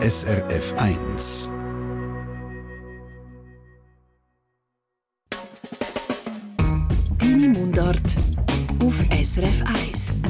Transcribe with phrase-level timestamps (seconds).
[0.00, 1.52] SRF 1.
[7.18, 8.00] Deine Mundart
[8.80, 10.20] auf SRF 1.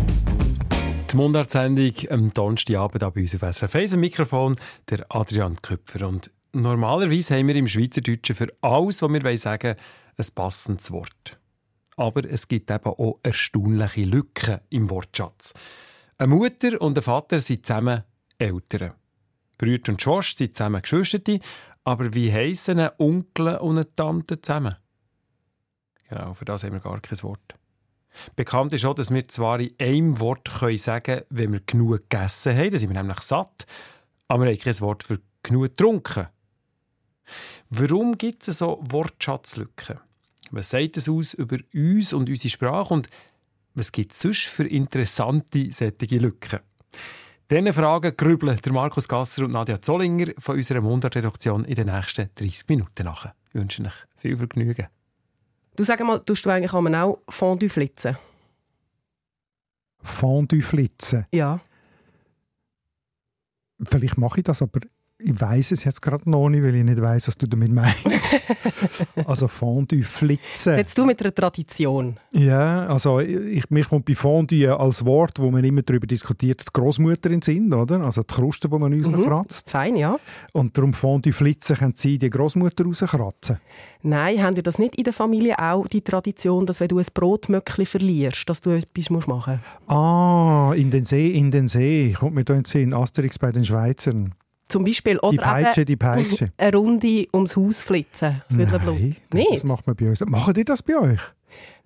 [1.13, 4.57] Die Mundart-Sendung am Donnerstagabend bei uns auf SRF 1 am Mikrofon
[4.89, 6.09] der Adrian Köpfer.
[6.09, 9.77] Und normalerweise haben wir im Schweizerdeutschen für alles, was wir sagen wollen,
[10.17, 11.39] ein passendes Wort.
[11.97, 15.53] Aber es gibt eben auch erstaunliche Lücken im Wortschatz.
[16.17, 18.03] Eine Mutter und ein Vater sind zusammen
[18.39, 18.95] Eltern.
[19.59, 21.39] Brüder und Schwester sind zusammen Geschwister,
[21.85, 24.77] aber wie heissen ein Onkel und eine Tante zusammen?
[26.09, 27.55] Genau, für das haben wir gar kein Wort.
[28.37, 32.57] Bekannt ist auch, dass wir zwar in einem Wort sagen können, wenn wir genug gegessen
[32.57, 33.67] haben, dann sind wir nämlich satt,
[34.29, 36.29] aber wir haben kein Wort für genug getrunken.
[37.71, 40.01] Warum gibt es so Wortschatzlücken?
[40.51, 43.09] Was sagt es aus über uns und unsere Sprache und
[43.75, 46.61] was gibt es sonst für interessante solche Lücken?
[47.51, 52.29] Diese Fragen grübeln der Markus Gasser und Nadja Zollinger von unserer Mundart-Redaktion in den nächsten
[52.35, 53.33] 30 Minuten nach.
[53.49, 54.89] Ich wünsche euch viel Vergnügen.
[55.75, 58.19] Du sag mal, tust du eigentlich auch Fondue flitzen?
[60.03, 61.25] Fondue flitzen?
[61.33, 61.61] Ja.
[63.83, 64.81] Vielleicht mache ich das, aber
[65.21, 68.07] ich weiß es jetzt gerade noch nicht, weil ich nicht weiß, was du damit meinst.
[69.27, 70.75] also Fondue flitzen.
[70.75, 72.17] Setzt du mit einer Tradition?
[72.31, 76.73] Ja, also ich, mich kommt bei Fondue als Wort, wo man immer darüber diskutiert, die
[76.73, 78.01] Großmutter in Sinn, oder?
[78.03, 79.67] Also die Kruste, die man rauskratzt.
[79.67, 79.71] Mhm.
[79.71, 80.21] Fein, ja.
[80.53, 83.59] Und darum Fondue flitzen können sie die Großmutter rauskratzen.
[84.03, 87.07] Nein, haben ihr das nicht in der Familie auch die Tradition, dass wenn du ein
[87.13, 89.91] Brotmöckli verlierst, dass du etwas machen musst?
[89.91, 92.15] Ah, in den See, in den See.
[92.17, 94.35] Kommt mir da in den Sinn, Asterix bei den Schweizern.
[94.69, 95.19] Zum Beispiel.
[95.19, 96.53] Oder die Peitsche, die Peitsche.
[96.57, 98.43] Eine Runde ums Haus flitzen.
[98.51, 99.51] Nein, Nicht?
[99.53, 100.21] das macht man bei uns.
[100.27, 101.21] Machen die das bei euch?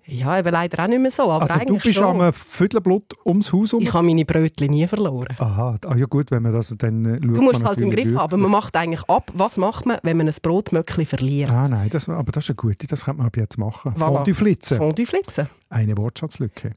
[0.05, 1.31] Ja, eben leider auch nicht mehr so.
[1.31, 2.19] Aber also du bist schon.
[2.21, 3.83] am Viertelblut ums Haus herum?
[3.83, 5.33] Ich habe meine Brötchen nie verloren.
[5.37, 8.41] Aha, ah, ja gut, wenn man das dann äh, Du musst halt im Griff haben,
[8.41, 11.49] man macht eigentlich ab, was macht man, wenn man ein Brotmöckli verliert.
[11.49, 13.93] Ah nein, das, aber das ist eine gute, das kann man ab jetzt machen.
[13.93, 14.17] Voilà.
[14.17, 14.77] Fondue flitzen.
[14.77, 15.47] Fondue flitzen.
[15.69, 16.71] Eine Wortschatzlücke.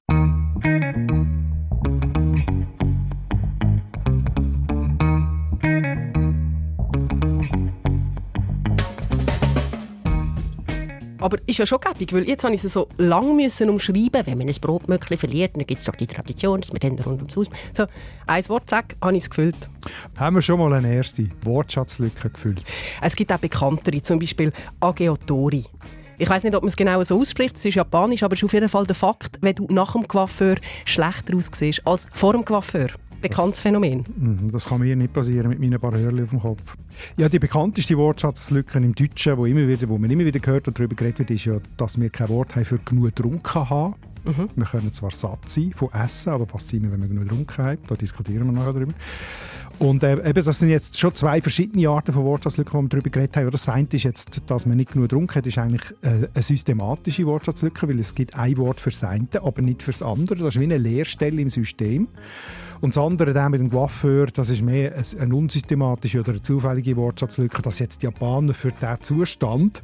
[11.19, 14.38] Aber ist ja schon gäbig, weil jetzt habe ich es so lang müssen umschreiben, wenn
[14.38, 17.37] man ein Brotmöckchen verliert, dann gibt es doch die Tradition, dass man dann rund ums
[17.37, 17.47] Haus...
[17.72, 17.87] So,
[18.27, 19.56] ein Wort sagt, habe ich es gefüllt.
[20.16, 22.62] Haben wir schon mal eine erste Wortschatzlücke gefüllt?
[23.00, 25.65] Es gibt auch bekanntere, zum Beispiel Ageotori.
[26.19, 28.44] Ich weiß nicht, ob man es genau so ausspricht, es ist japanisch, aber es ist
[28.44, 30.56] auf jeden Fall der Fakt, wenn du nach dem Coiffeur
[30.87, 32.88] schlechter aussiehst als vor dem Coiffeur
[33.28, 34.04] bekanntes Phänomen.
[34.16, 36.76] Mhm, das kann mir nicht passieren mit meinen paar Hörchen auf dem Kopf.
[37.16, 40.78] Ja, die bekannteste Wortschatzlücke im Deutschen, wo, immer wieder, wo man immer wieder hört und
[40.78, 43.94] darüber geredet wird, ist ja, dass wir kein Wort haben für genug getrunken haben.
[44.25, 44.48] Mhm.
[44.56, 47.64] Wir können zwar satt sein von Essen, aber was sind wir, wenn wir genug getrunken
[47.64, 47.78] haben?
[47.87, 48.92] Da diskutieren wir nachher darüber.
[49.78, 53.10] Und äh, eben, das sind jetzt schon zwei verschiedene Arten von Wortschatzlücken, die wir darüber
[53.10, 53.50] geredet haben.
[53.50, 57.26] Das eine ist jetzt, dass man nicht genug getrunken hat, ist eigentlich äh, eine systematische
[57.26, 60.38] Wortschatzlücke, weil es gibt ein Wort für das eine, aber nicht für das andere.
[60.38, 62.08] Das ist wie eine Leerstelle im System.
[62.81, 66.97] Und das andere der mit dem Coiffeur, das ist mehr eine unsystematische oder eine zufällige
[66.97, 69.82] Wortschatzlücke, dass jetzt die Japaner für diesen Zustand,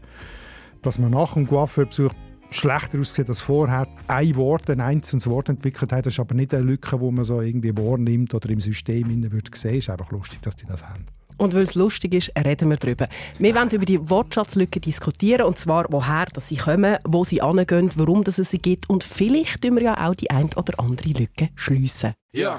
[0.82, 2.12] dass man nach dem Coiffeurbesuch
[2.50, 6.06] schlechter aussieht als vorher, ein Wort, ein einzelnes Wort entwickelt hat.
[6.06, 9.50] Das ist aber nicht eine Lücke, die man so irgendwie wahrnimmt oder im System würde
[9.54, 9.78] sehen.
[9.78, 11.06] Es ist einfach lustig, dass die das haben.
[11.38, 13.08] Und weil es lustig ist, reden wir darüber.
[13.38, 17.90] Wir wollen über die Wortschatzlücke diskutieren, und zwar woher dass sie kommen, wo sie angehen,
[17.96, 21.48] warum es sie gibt und vielleicht tun wir ja auch die ein oder andere Lücke
[21.56, 22.12] schliessen.
[22.32, 22.58] Ja.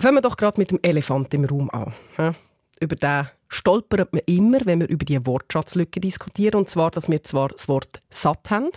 [0.00, 1.92] Fangen wir doch gerade mit dem Elefant im Raum an.
[2.16, 2.34] Ja?
[2.80, 6.60] Über den stolpert man immer, wenn wir über die Wortschatzlücke diskutieren.
[6.60, 8.70] Und zwar, dass wir zwar das Wort satt haben,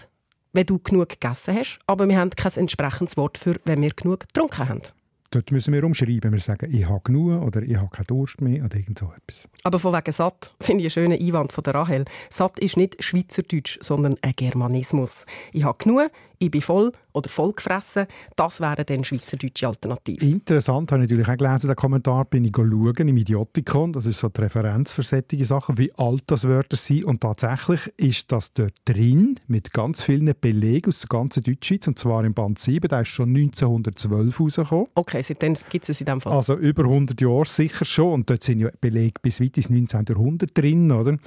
[0.54, 4.22] wenn du genug gegessen hast, aber wir haben kein entsprechendes Wort für, wenn wir genug
[4.22, 4.82] getrunken haben.
[5.30, 6.32] Dort müssen wir umschreiben.
[6.32, 9.48] Wir sagen, ich habe genug oder ich habe keinen Durst mehr oder irgend so etwas.
[9.64, 12.06] Aber von wegen satt finde ich einen schönen Einwand von der Rahel.
[12.32, 15.28] Satt ist nicht Schweizerdeutsch, sondern ein Germanismus.
[15.54, 16.10] Ich habe genug,
[16.42, 18.08] ich bin voll oder vollgefressen.
[18.36, 20.28] Das wären dann schweizerdeutsche Alternativen.
[20.28, 24.20] Interessant, habe ich natürlich auch gelesen, den Kommentar, bin ich schauen im Idiotikon, das ist
[24.20, 28.54] so die Referenz für solche Sachen, wie alt das Wörter sind und tatsächlich ist das
[28.54, 32.88] dort drin mit ganz vielen Belegen aus der ganzen Deutschschweiz und zwar im Band 7,
[32.88, 34.88] der ist schon 1912 rausgekommen.
[34.96, 36.34] Okay, seitdem gibt es es in dem Fall.
[36.34, 40.06] Also über 100 Jahre sicher schon und dort sind ja Belege bis weit ins 19.
[40.10, 41.18] Jahrhundert drin, oder?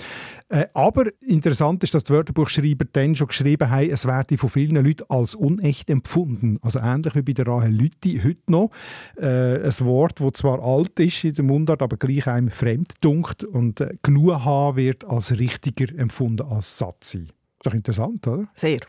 [0.49, 4.85] Äh, aber interessant ist, dass die Wörterbuchschreiber dann schon geschrieben haben, es werde von vielen
[4.85, 6.59] Leuten als unecht empfunden.
[6.63, 8.71] Also ähnlich wie bei der Rahel Lütti heute noch.
[9.17, 13.45] Äh, ein Wort, das zwar alt ist in der Mundart, aber gleich einem fremd dunkt
[13.45, 17.25] und äh, genug haben wird als richtiger empfunden als Satz sein.
[17.25, 18.49] Ist doch interessant, oder?
[18.57, 18.81] Sehr.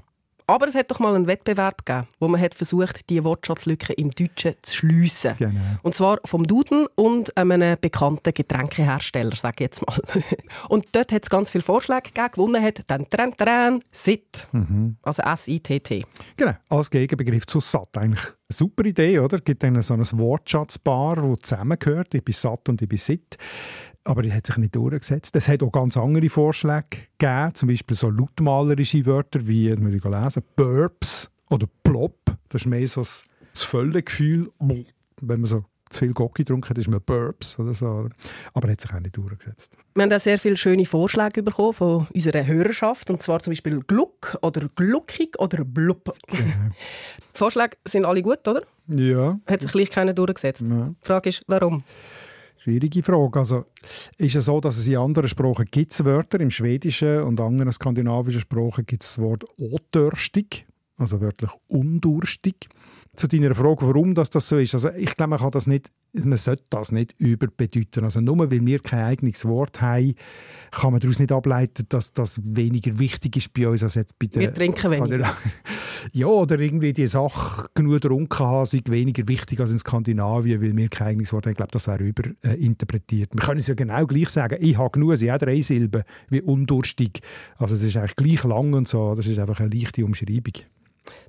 [0.47, 4.11] Aber es hat doch mal einen Wettbewerb gegeben, wo man hat versucht, die Wortschatzlücke im
[4.11, 5.35] Deutschen zu schliessen.
[5.37, 5.59] Genau.
[5.81, 9.99] Und zwar vom Duden und einem bekannten Getränkehersteller, sage ich jetzt mal.
[10.69, 12.31] Und dort hat es ganz viele Vorschläge gegeben.
[12.31, 14.47] Gewonnen hat dann Tran Tran SIT.
[15.01, 16.05] Also S-I-T-T.
[16.37, 17.97] Genau, als Gegenbegriff zu satt.
[17.97, 19.37] Eigentlich eine super Idee, oder?
[19.37, 22.13] Es gibt dann so ein Wortschatzpaar, das zusammengehört.
[22.13, 23.37] Ich bin satt und ich bin sitt.
[24.05, 25.35] Aber das hat sich nicht durchgesetzt.
[25.35, 26.85] Es hat auch ganz andere Vorschläge
[27.17, 32.19] gegeben, zum Beispiel so lautmalerische Wörter wie, das muss ich lesen, Burps oder Plop.
[32.49, 36.87] Das ist mehr so das, Völlegefühl, wenn man so zu viel Gocki getrunken hat, ist
[36.89, 38.09] man Burps oder so.
[38.53, 39.77] Aber hat sich auch nicht durchgesetzt.
[39.95, 43.09] Wir haben auch sehr viele schöne Vorschläge bekommen von unserer Hörerschaft.
[43.09, 46.15] Und zwar zum Beispiel Gluck oder Gluckig oder Blub.
[46.31, 46.37] Die
[47.33, 48.63] Vorschläge sind alle gut, oder?
[48.87, 49.39] Ja.
[49.47, 50.63] Hat sich gleich keiner durchgesetzt.
[50.67, 50.89] Ja.
[50.89, 51.83] Die Frage ist, warum?
[52.65, 53.37] Schwierige Frage.
[53.37, 53.65] Also,
[54.17, 58.41] ist es so, dass es in anderen Sprachen gibt Wörter, im Schwedischen und anderen skandinavischen
[58.41, 60.65] Sprachen gibt es das Wort «otörstig»,
[60.97, 62.67] also wörtlich «undurstig».
[63.15, 64.73] Zu deiner Frage, warum das, das so ist.
[64.73, 68.03] Also ich glaube, man kann das nicht, man sollte das nicht überbedeuten.
[68.03, 70.15] Also nur weil wir kein eigenes Wort haben,
[70.71, 74.27] kann man daraus nicht ableiten, dass das weniger wichtig ist bei uns als jetzt bei
[74.27, 74.41] den...
[74.41, 75.35] Wir trinken weniger.
[76.11, 80.75] Ja, oder irgendwie die Sache genug getrunken haben, sei weniger wichtig als in Skandinavien, weil
[80.75, 81.51] wir kein eigenes Wort haben.
[81.51, 83.33] Ich glaube, das wäre überinterpretiert.
[83.33, 86.41] Wir können es ja genau gleich sagen, ich habe genug, sie hat drei Silben, wie
[86.41, 87.21] undurstig.
[87.57, 90.53] Also es ist eigentlich gleich lang und so, das ist einfach eine leichte Umschreibung.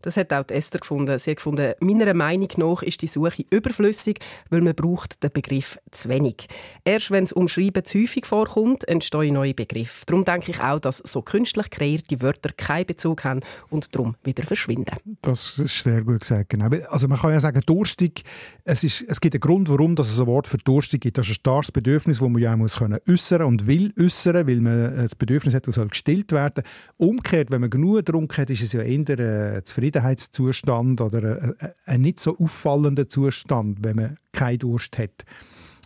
[0.02, 1.18] Das hat auch die Esther gefunden.
[1.18, 4.18] Sie hat gefunden, meiner Meinung nach ist die Suche überflüssig,
[4.50, 6.48] weil man braucht den Begriff zu wenig.
[6.84, 10.04] Erst wenn es Umschreiben zu häufig vorkommt, entstehen neue Begriffe.
[10.06, 13.40] Darum denke ich auch, dass so künstlich kreierte Wörter keinen Bezug haben
[13.70, 14.96] und darum wieder verschwinden.
[15.22, 16.68] Das ist sehr gut gesagt, genau.
[16.88, 18.24] Also man kann ja sagen, durstig,
[18.64, 21.18] es, ist, es gibt einen Grund, warum es ein Wort für durstig gibt.
[21.18, 24.96] Das ist ein starkes Bedürfnis, das man ja auch muss und will äußern, weil man
[24.96, 26.64] das Bedürfnis hat, das soll gestillt werden.
[26.96, 32.00] Umgekehrt, wenn man genug getrunken hat, ist es ja eher ein Zufriedenheitszustand oder ein, ein
[32.00, 35.24] nicht so auffallender Zustand, wenn man keinen Durst hat.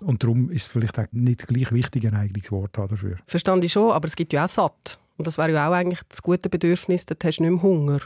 [0.02, 3.17] Und darum ist es vielleicht auch nicht gleich wichtig, ein eigenes Wort dafür.
[3.26, 4.99] Verstand ich schon, aber es gibt ja auch satt.
[5.19, 8.00] Und das wäre ja auch eigentlich das gute Bedürfnis, dort hast du nicht mehr Hunger.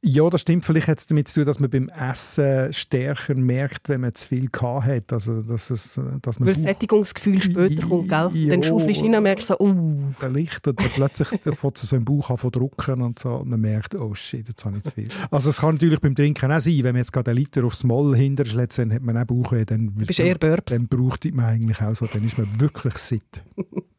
[0.00, 4.02] Ja, das stimmt vielleicht jetzt damit zu tun, dass man beim Essen stärker merkt, wenn
[4.02, 5.12] man zu viel gehabt hat.
[5.12, 8.30] Also, dass es, dass man Weil das Sättigungsgefühl später kommt, gell?
[8.32, 8.50] Ja.
[8.50, 10.12] Dann schaufelst du rein und merkst so, uh.
[10.16, 13.48] Vielleicht und dann plötzlich fängt es so im Bauch an zu drucken und so und
[13.48, 15.08] man merkt, oh shit, jetzt habe ich zu viel.
[15.32, 17.82] Also es kann natürlich beim Trinken auch sein, wenn man jetzt gerade einen Liter aufs
[17.82, 20.72] Moll hinter schlägt, dann hat man auch Bauchweh, dann, Du bist eher Burps.
[20.72, 23.42] dann braucht man eigentlich auch so, dann ist man wirklich satt.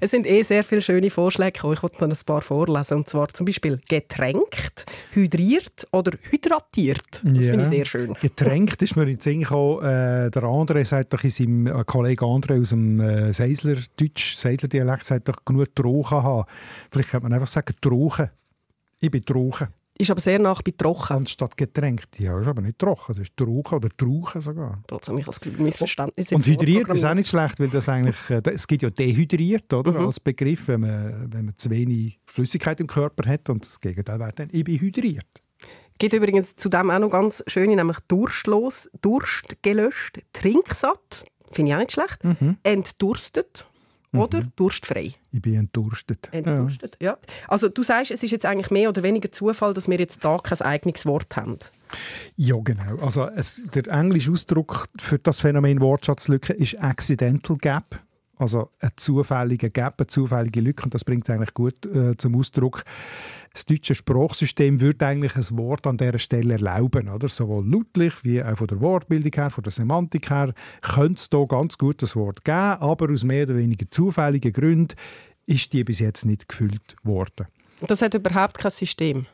[0.00, 1.74] Es sind eh sehr viele schöne Vorschläge gekommen.
[1.74, 2.98] Ich wollte noch ein paar vorlesen.
[2.98, 7.22] Und zwar zum Beispiel getränkt, hydriert oder hydratiert.
[7.22, 7.50] Das Ja.
[7.52, 8.14] finde ich sehr schön.
[8.20, 11.84] Getränkt ist mir in den Sinn gekommen, äh, der André sagt doch in seinem äh,
[11.84, 16.44] Kollege André aus dem äh, Seisler Deutsch, Seisler Dialekt, sagt doch genug Trochen haben.
[16.90, 18.30] Vielleicht könnte man einfach sagen Trochen.
[19.00, 19.68] Ich bin Trochen.
[20.02, 21.12] Ist aber sehr nach bei trocken.
[21.18, 22.18] Anstatt getränkt.
[22.18, 24.82] Ja, ist aber nicht trocken, das ist Trochen oder Trauchen sogar.
[24.88, 26.32] Trotzdem, ich habe das Missverständnis.
[26.32, 29.92] Und hydriert ist auch nicht schlecht, weil das eigentlich, äh, es gibt ja dehydriert, oder?
[29.92, 30.06] Mhm.
[30.06, 34.18] Als Begriff, wenn man, wenn man zu wenig Flüssigkeit im Körper hat und das Gegenteil
[34.18, 35.24] wäre dann, ich bin hydriert.
[36.00, 41.78] gibt übrigens zudem auch noch ganz schöne, nämlich durstlos, Durst gelöscht, trinksatt, finde ich auch
[41.78, 42.56] nicht schlecht, Mhm.
[42.64, 43.66] entdurstet
[44.12, 45.14] oder durstfrei.
[45.30, 46.28] Ich bin entdurstet.
[46.32, 47.16] Entdurstet, ja.
[47.48, 50.38] Also du sagst, es ist jetzt eigentlich mehr oder weniger Zufall, dass wir jetzt da
[50.38, 51.58] kein eigenes Wort haben.
[52.36, 52.98] Ja, genau.
[53.02, 58.00] Also es, der englische Ausdruck für das Phänomen Wortschatzlücke ist Accidental Gap.
[58.42, 60.84] Also ein zufälliger Gap, eine zufällige Lücke.
[60.84, 62.84] Und das bringt es eigentlich gut äh, zum Ausdruck.
[63.52, 67.08] Das deutsche Sprachsystem würde eigentlich ein Wort an dieser Stelle erlauben.
[67.08, 67.28] Oder?
[67.28, 71.46] Sowohl lautlich wie auch von der Wortbildung her, von der Semantik her, könnte es hier
[71.46, 74.96] ganz gut das Wort geben, aber aus mehr oder weniger zufälligen Gründen
[75.46, 77.46] ist die bis jetzt nicht gefüllt worden.
[77.86, 79.26] Das hat überhaupt kein System.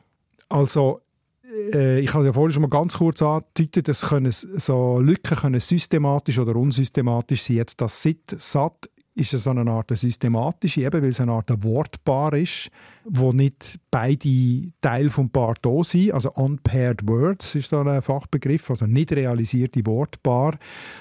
[0.48, 1.02] Also,
[1.72, 5.60] äh, ich habe ja vorhin schon mal ganz kurz angedeutet, dass können, so Lücken können
[5.60, 7.56] systematisch oder unsystematisch sein.
[7.56, 11.50] Jetzt das Sit, Satt ist es so eine Art systematische, eben weil es eine Art
[11.64, 12.70] Wortpaar ist,
[13.04, 16.12] wo nicht beide Teile vom Paar da sind.
[16.12, 20.58] Also unpaired words ist da ein Fachbegriff, also nicht realisierte Wortpaar.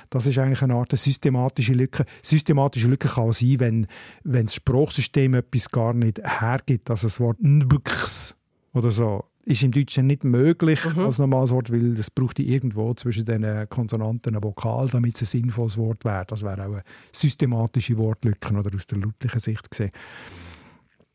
[0.09, 2.05] Das ist eigentlich eine Art systematische Lücke.
[2.23, 3.87] Systematische Lücke kann sein, wenn,
[4.23, 8.35] wenn das Sprachsystem etwas gar nicht hergibt, also das Wort «nbks»
[8.73, 11.05] oder so ist im Deutschen nicht möglich mhm.
[11.05, 15.41] als normales Wort, weil das braucht irgendwo zwischen den Konsonanten ein Vokal, damit es ein
[15.41, 16.25] sinnvolles Wort wäre.
[16.27, 19.91] Das wäre auch eine systematische Wortlücke oder aus der lautlichen Sicht gesehen.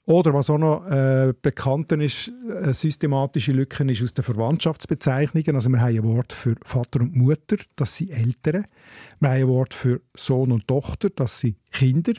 [0.05, 5.55] Oder was auch noch äh, bekannt ist, eine systematische Lücke ist aus den Verwandtschaftsbezeichnungen.
[5.55, 8.65] Also wir haben ein Wort für Vater und Mutter, das sind Eltern.
[9.21, 12.15] Wir haben ein Wort für Sohn und Tochter, das sind Kinder.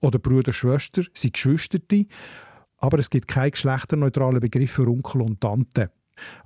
[0.00, 2.06] Oder Bruder, Schwester, sind Geschwisterte
[2.78, 5.90] aber es gibt keinen geschlechterneutralen Begriff für Onkel und Tante.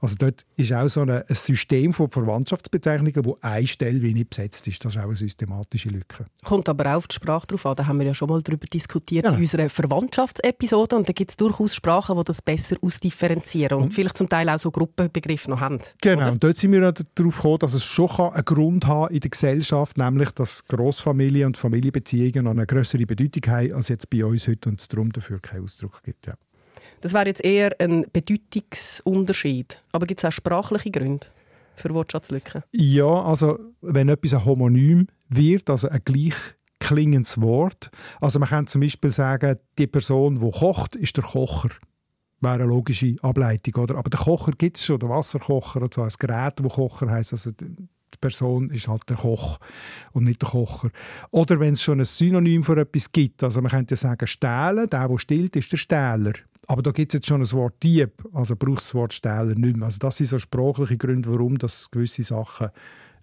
[0.00, 4.67] Also dort ist auch so ein System von Verwandtschaftsbezeichnungen, wo eine Stelle wie nicht besetzt
[4.69, 4.85] ist.
[4.85, 6.25] Das ist auch eine systematische Lücke.
[6.45, 7.76] Kommt aber auch auf die Sprache drauf an.
[7.76, 9.33] Da haben wir ja schon mal darüber diskutiert ja.
[9.33, 10.97] in unserer Verwandtschaftsepisode.
[10.97, 14.49] Und da gibt es durchaus Sprachen, die das besser ausdifferenzieren und, und vielleicht zum Teil
[14.49, 15.81] auch so Gruppenbegriffe noch haben.
[16.00, 16.23] Genau.
[16.23, 16.33] Oder?
[16.33, 19.99] Und dort sind wir darauf gekommen, dass es schon einen Grund haben in der Gesellschaft,
[19.99, 24.81] nämlich dass Großfamilien und Familienbeziehungen eine größere Bedeutung haben als jetzt bei uns heute und
[24.81, 26.26] es darum dafür keinen Ausdruck gibt.
[26.26, 26.35] Ja.
[27.02, 29.80] Das wäre jetzt eher ein Bedeutungsunterschied.
[29.90, 31.26] Aber gibt es auch sprachliche Gründe
[31.75, 32.62] für Wortschatzlücken?
[32.71, 36.35] Ja, also wenn etwas ein Homonym wird, also ein gleich
[36.78, 37.90] klingendes Wort.
[38.21, 41.71] Also man kann zum Beispiel sagen, die Person, die kocht, ist der Kocher.
[42.40, 43.97] Wäre eine logische Ableitung, oder?
[43.97, 46.02] Aber der Kocher gibt es schon, der Wasserkocher und so.
[46.02, 49.59] Ein Gerät, das Kocher heisst, also die Person ist halt der Koch
[50.12, 50.90] und nicht der Kocher.
[51.32, 55.09] Oder wenn es schon ein Synonym für etwas gibt, also man könnte sagen, stehlen, der,
[55.09, 56.32] der stillt, ist der Stähler.
[56.66, 59.76] Aber da gibt es jetzt schon ein Wort Dieb, also braucht das Wort Stähler nicht
[59.76, 59.87] mehr.
[59.87, 62.71] Also das sind so sprachliche Gründe, warum das gewisse Sachen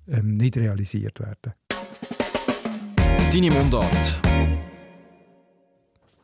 [0.08, 1.54] ähm, nicht realisiert werden.
[3.32, 4.20] Deine Mundart.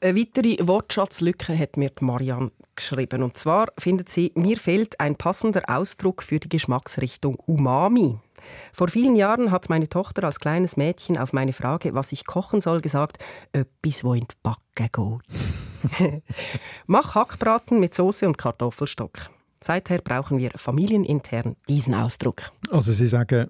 [0.01, 3.24] Eine weitere Wortschatzlücke hat mir Marianne geschrieben.
[3.24, 8.19] Und zwar findet sie, mir fehlt ein passender Ausdruck für die Geschmacksrichtung Umami.
[8.73, 12.61] Vor vielen Jahren hat meine Tochter als kleines Mädchen auf meine Frage, was ich kochen
[12.61, 13.17] soll, gesagt,
[13.51, 14.61] etwas, wo in die Backe
[14.91, 16.23] geht.
[16.87, 19.29] Mach Hackbraten mit Soße und Kartoffelstock.
[19.63, 22.51] Seither brauchen wir familienintern diesen Ausdruck.
[22.69, 23.49] Also Sie sagen,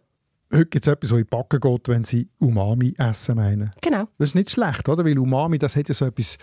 [0.51, 3.73] heute gibt es etwas, was in die Backe geht, wenn Sie Umami essen meinen.
[3.81, 4.07] Genau.
[4.17, 5.03] Das ist nicht schlecht, oder?
[5.03, 6.37] Weil Umami, das hat ja so etwas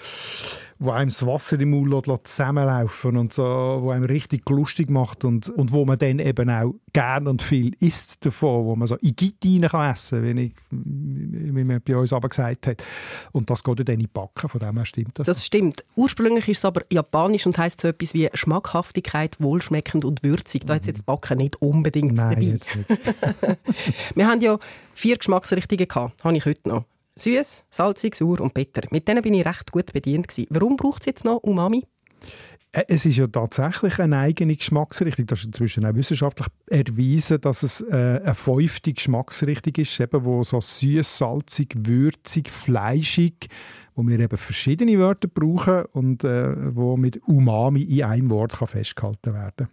[0.82, 1.92] wo einem das Wasser im Mund
[2.24, 6.74] zusammenlaufen und so, wo einem richtig lustig macht und, und wo man dann eben auch
[6.92, 10.52] gern und viel isst davon, wo man so in Gitti rein kann essen, wie, ich,
[10.70, 12.82] wie man bei uns aber gesagt hat.
[13.30, 15.26] Und das geht dann in die Backen, von dem her stimmt das.
[15.28, 15.84] Das stimmt.
[15.94, 20.66] Ursprünglich ist es aber japanisch und heisst so etwas wie Schmackhaftigkeit, wohlschmeckend und würzig.
[20.66, 22.42] Da hat jetzt Backen nicht unbedingt Nein, dabei.
[22.42, 22.88] Jetzt nicht.
[24.16, 24.58] Wir haben ja
[24.94, 26.84] vier Geschmacksrichtungen gehabt, habe ich heute noch.
[27.16, 28.82] Süß, salzig, sauer und bitter.
[28.90, 30.28] Mit denen bin ich recht gut bedient.
[30.28, 30.46] Gewesen.
[30.50, 31.84] Warum braucht es jetzt noch Umami?
[32.72, 35.26] Äh, es ist ja tatsächlich eine eigene Geschmacksrichtung.
[35.26, 40.42] Das ist inzwischen auch wissenschaftlich erwiesen, dass es äh, eine fünfte Geschmacksrichtung ist, eben, wo
[40.42, 43.48] so süß, salzig, würzig, fleischig,
[43.94, 48.68] wo wir eben verschiedene Wörter brauchen und äh, wo mit Umami in einem Wort kann
[48.68, 49.68] festgehalten werden.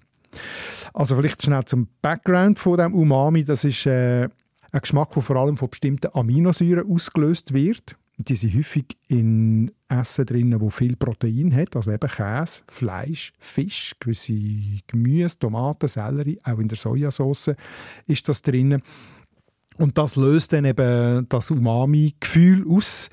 [0.93, 3.43] Also vielleicht schnell zum Background von dem Umami.
[3.45, 4.27] Das ist äh,
[4.71, 7.97] ein Geschmack, der vor allem von bestimmten Aminosäuren ausgelöst wird.
[8.17, 13.95] Die sind häufig in Essen drin, wo viel Protein hat, also eben Käse, Fleisch, Fisch,
[13.97, 14.33] gewisse
[14.87, 17.51] Gemüse, Tomaten, Sellerie, auch in der Sojasauce
[18.07, 18.81] ist das drin.
[19.79, 23.09] Und das löst dann eben das Umami-Gefühl aus.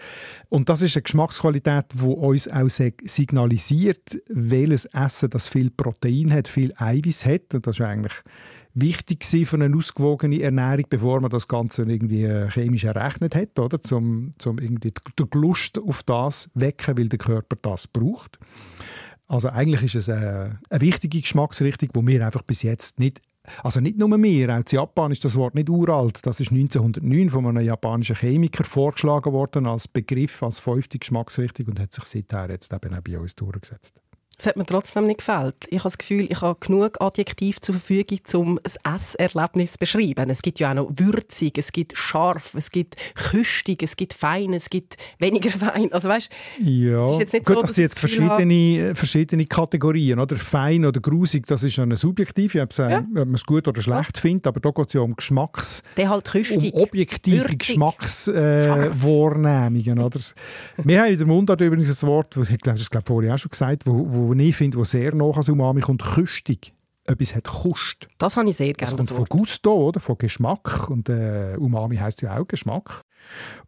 [0.49, 6.49] Und das ist eine Geschmacksqualität, die uns auch signalisiert, welches Essen das viel Protein hat,
[6.49, 7.55] viel Eiweiß hat.
[7.55, 8.15] Und das ist eigentlich
[8.75, 13.81] wichtig für eine ausgewogene Ernährung, bevor man das Ganze irgendwie äh, chemisch errechnet hat, oder?
[13.81, 18.41] Zum, zum irgendwie die Lust auf das wecken, weil der Körper das braucht.
[19.29, 23.21] Also eigentlich ist es eine, eine wichtige Geschmacksrichtung, wo wir einfach bis jetzt nicht
[23.63, 26.25] also nicht nur mir, auch in Japan ist das Wort nicht uralt.
[26.27, 31.81] Das ist 1909 von einem japanischen Chemiker vorgeschlagen worden als Begriff, als fünfte Geschmacksrichtung und
[31.81, 34.01] hat sich seither jetzt eben auch bei uns durchgesetzt.
[34.39, 35.57] Es hat mir trotzdem nicht gefällt.
[35.69, 40.29] Ich habe das Gefühl, ich habe genug Adjektiv zur Verfügung, um das Esserlebnis zu beschreiben.
[40.29, 44.53] Es gibt ja auch noch würzig, es gibt scharf, es gibt küstig, es gibt fein,
[44.53, 45.91] es gibt weniger fein.
[45.91, 46.29] Also weißt,
[46.59, 50.19] ja, es ist jetzt nicht gut, so, das sind jetzt verschiedene, verschiedene Kategorien.
[50.19, 50.37] Oder?
[50.37, 52.99] Fein oder grusig, das ist eine subjektive, ob, ja.
[52.99, 54.21] ob man es gut oder schlecht ja.
[54.21, 55.83] findet, aber da geht es ja um Geschmacks...
[55.97, 59.99] Der halt küstig, um objektive Geschmackswahrnehmungen.
[59.99, 60.11] Äh,
[60.85, 63.49] Wir haben in der Mundart übrigens ein Wort, ich glaube, das glaube vorher auch schon
[63.49, 66.73] gesagt, wo, wo wo ich finde, wo sehr nah an Umami kommt, Küstig.
[67.09, 68.09] Etwas hat Kust.
[68.19, 68.91] Das habe ich sehr gerne.
[68.91, 70.01] Das kommt von Gusto, oder?
[70.01, 70.91] von Geschmack.
[70.91, 73.03] Und äh, Umami heisst ja auch Geschmack.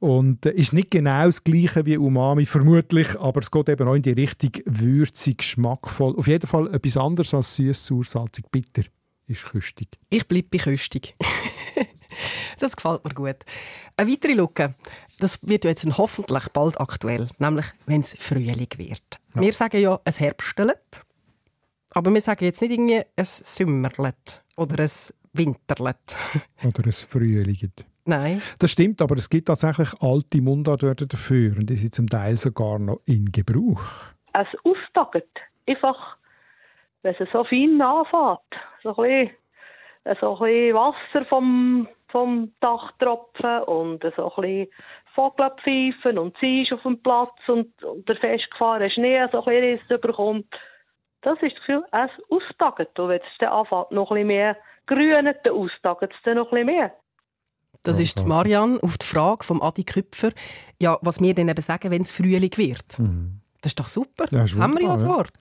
[0.01, 3.95] Und äh, ist nicht genau das Gleiche wie Umami, vermutlich, aber es geht eben auch
[3.95, 6.17] in die Richtung würzig, geschmackvoll.
[6.17, 8.83] Auf jeden Fall etwas anderes als süß, sauer, salzig, bitter
[9.27, 9.89] ist köstig.
[10.11, 11.15] Ich bleibe bei köstig.
[12.59, 13.37] das gefällt mir gut.
[13.97, 14.75] Eine weitere Lücke,
[15.19, 19.21] das wird jetzt hoffentlich bald aktuell, nämlich wenn es Frühling wird.
[19.35, 19.41] Ja.
[19.41, 21.05] Wir sagen ja, es herbstelt,
[21.91, 26.17] aber wir sagen jetzt nicht irgendwie es Sommerlet oder es Winterlet.
[26.65, 27.73] oder es Frühling.
[28.09, 28.41] Nein.
[28.59, 32.79] Das stimmt, aber es gibt tatsächlich alte Mundartwörter dafür und die sind zum Teil sogar
[32.79, 33.83] noch in Gebrauch.
[34.33, 35.29] Es austaget.
[35.67, 36.17] Einfach,
[37.03, 38.41] wenn es so fein anfängt.
[38.83, 39.31] So ein
[40.05, 44.69] bisschen, so ein bisschen Wasser vom, vom Dach tropfen und so ein bisschen
[45.19, 49.99] Vogel pfeifen und ziehst auf dem Platz und, und der festgefahrene Schnee so ein bisschen
[49.99, 50.47] überkommt.
[51.23, 52.97] Das ist das Gefühl, es austaget.
[53.01, 54.57] Und wenn es dann anfängt, noch ein bisschen mehr
[54.87, 56.93] grünen, dann austaget es dann noch ein bisschen mehr.
[57.83, 60.31] Das ist Marianne auf die Frage vom Adi Küpfer,
[60.81, 62.99] ja, was wir dann eben sagen, wenn es Frühling wird.
[62.99, 63.41] Mhm.
[63.61, 64.27] Das ist doch super.
[64.31, 65.33] Ja, ist Haben wir ja das Wort.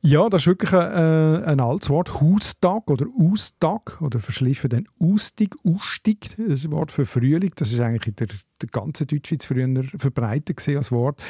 [0.00, 2.20] Ja, das ist wirklich ein, äh, ein altes Wort.
[2.20, 7.52] Haustag oder Austag oder verschliffen dann Austig, Austig, das ist ein Wort für Frühling.
[7.56, 8.28] Das ist eigentlich in der,
[8.62, 11.22] der ganzen Deutschschweiz früher verbreitet als Wort.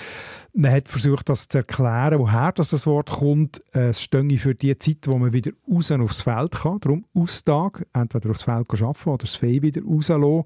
[0.54, 3.62] Man hat versucht, das zu erklären, woher das Wort kommt.
[3.73, 6.80] Es stehe für die Zeit, wo man wieder raus aufs Feld kann.
[6.80, 10.45] Darum Austag, entweder aufs Feld arbeiten oder das Fee wieder rauslassen.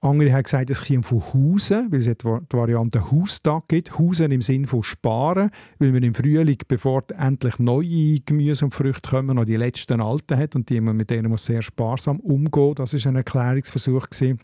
[0.00, 3.98] Andere haben gesagt, es kommt von Hausen, weil es die Variante Haustag gibt.
[3.98, 9.10] Hausen im Sinn von sparen, weil man im Frühling, bevor endlich neue Gemüse und Früchte
[9.10, 12.74] kommen, noch die letzten alten hat und die man mit denen muss sehr sparsam umgehen.
[12.76, 14.38] Das ist ein Erklärungsversuch gewesen.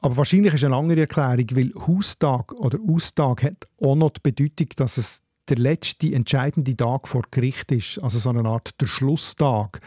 [0.00, 4.68] Aber wahrscheinlich ist eine andere Erklärung, weil Haustag oder Austag hat auch noch die Bedeutung,
[4.76, 9.80] dass es der letzte entscheidende Tag vor Gericht ist, also so eine Art der Schlusstag.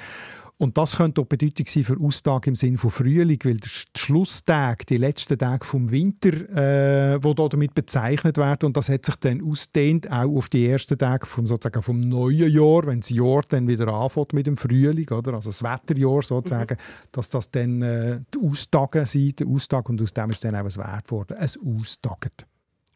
[0.61, 4.85] Und das könnte auch Bedeutung sein für Austag im Sinne von Frühling, weil der Schlusstag,
[4.85, 6.33] die letzten Tage vom Winter,
[7.15, 10.99] äh, wo damit bezeichnet werden, und das hat sich dann ausdehnt auch auf die ersten
[10.99, 15.09] Tage vom, sozusagen vom neuen Jahr, wenn das Jahr dann wieder anfängt mit dem Frühling,
[15.09, 15.33] oder?
[15.33, 17.07] also das Wetterjahr sozusagen, mhm.
[17.11, 20.59] dass das dann äh, die Austage sind, der Austag, und aus dem ist dann auch
[20.59, 22.33] ein Wert geworden, ein Austagen.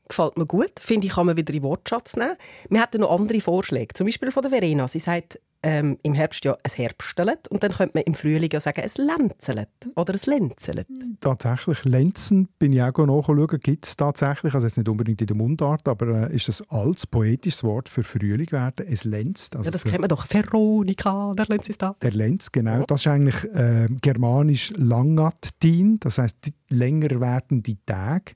[0.07, 0.79] Gefällt mir gut.
[0.79, 2.36] Finde ich, kann man wieder in den Wortschatz nehmen.
[2.69, 3.95] Wir hatten noch andere Vorschläge.
[3.95, 4.88] Zum Beispiel von der Verena.
[4.88, 8.60] Sie sagt, ähm, im Herbst ja ein Herbstelet und dann könnte man im Frühling ja
[8.60, 10.88] sagen, ein Lenzelet oder ein Lenzelet.
[11.19, 15.36] Tatsächlich, Lenzen, bin ich auch nachschauen, gibt es tatsächlich, also jetzt nicht unbedingt in der
[15.36, 19.56] Mundart, aber äh, ist das als poetisches Wort für Frühling werden, es lenzt.
[19.56, 21.95] Also ja, das kennt man doch, Veronika, der Lenz ist da.
[21.99, 22.84] Der Lenz, genau.
[22.84, 28.34] Das ist eigentlich äh, germanisch Langatin, das heißt länger werden die Tage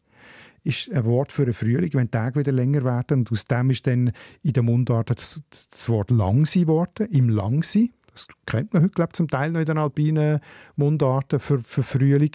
[0.64, 3.20] ist ein Wort für den Frühling, wenn die Tage wieder länger werden.
[3.20, 7.92] Und aus dem ist dann in der Mundart das, das Wort Langsi geworden, im Langsi.
[8.12, 10.40] Das kennt man heute, glaube zum Teil noch in den alpinen
[10.76, 12.32] Mundarten für, für Frühling.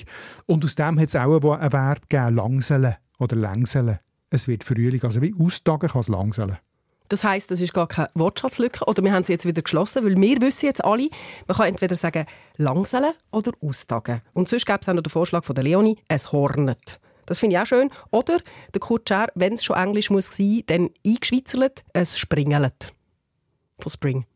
[0.46, 3.98] Und aus dem hat es auch ein, Verb gegeben, langseln oder längseln.
[4.30, 6.56] Es wird Frühling, also wie austagen kann es langseln.
[7.08, 10.16] Das heißt, das ist gar keine Wortschatzlücke oder wir haben sie jetzt wieder geschlossen, weil
[10.16, 11.10] wir wissen jetzt alle,
[11.46, 12.24] man kann entweder sagen
[12.56, 14.22] langseln oder austagen.
[14.32, 16.98] Und sonst gäbe es auch noch den Vorschlag von der Leonie, es hornet.
[17.26, 17.90] Das finde ich auch schön.
[18.10, 18.38] Oder
[18.72, 22.92] der Kurt Scher, wenn es schon Englisch muss sein, dann eingeschweizert, es springelt.
[23.78, 24.26] Von Spring.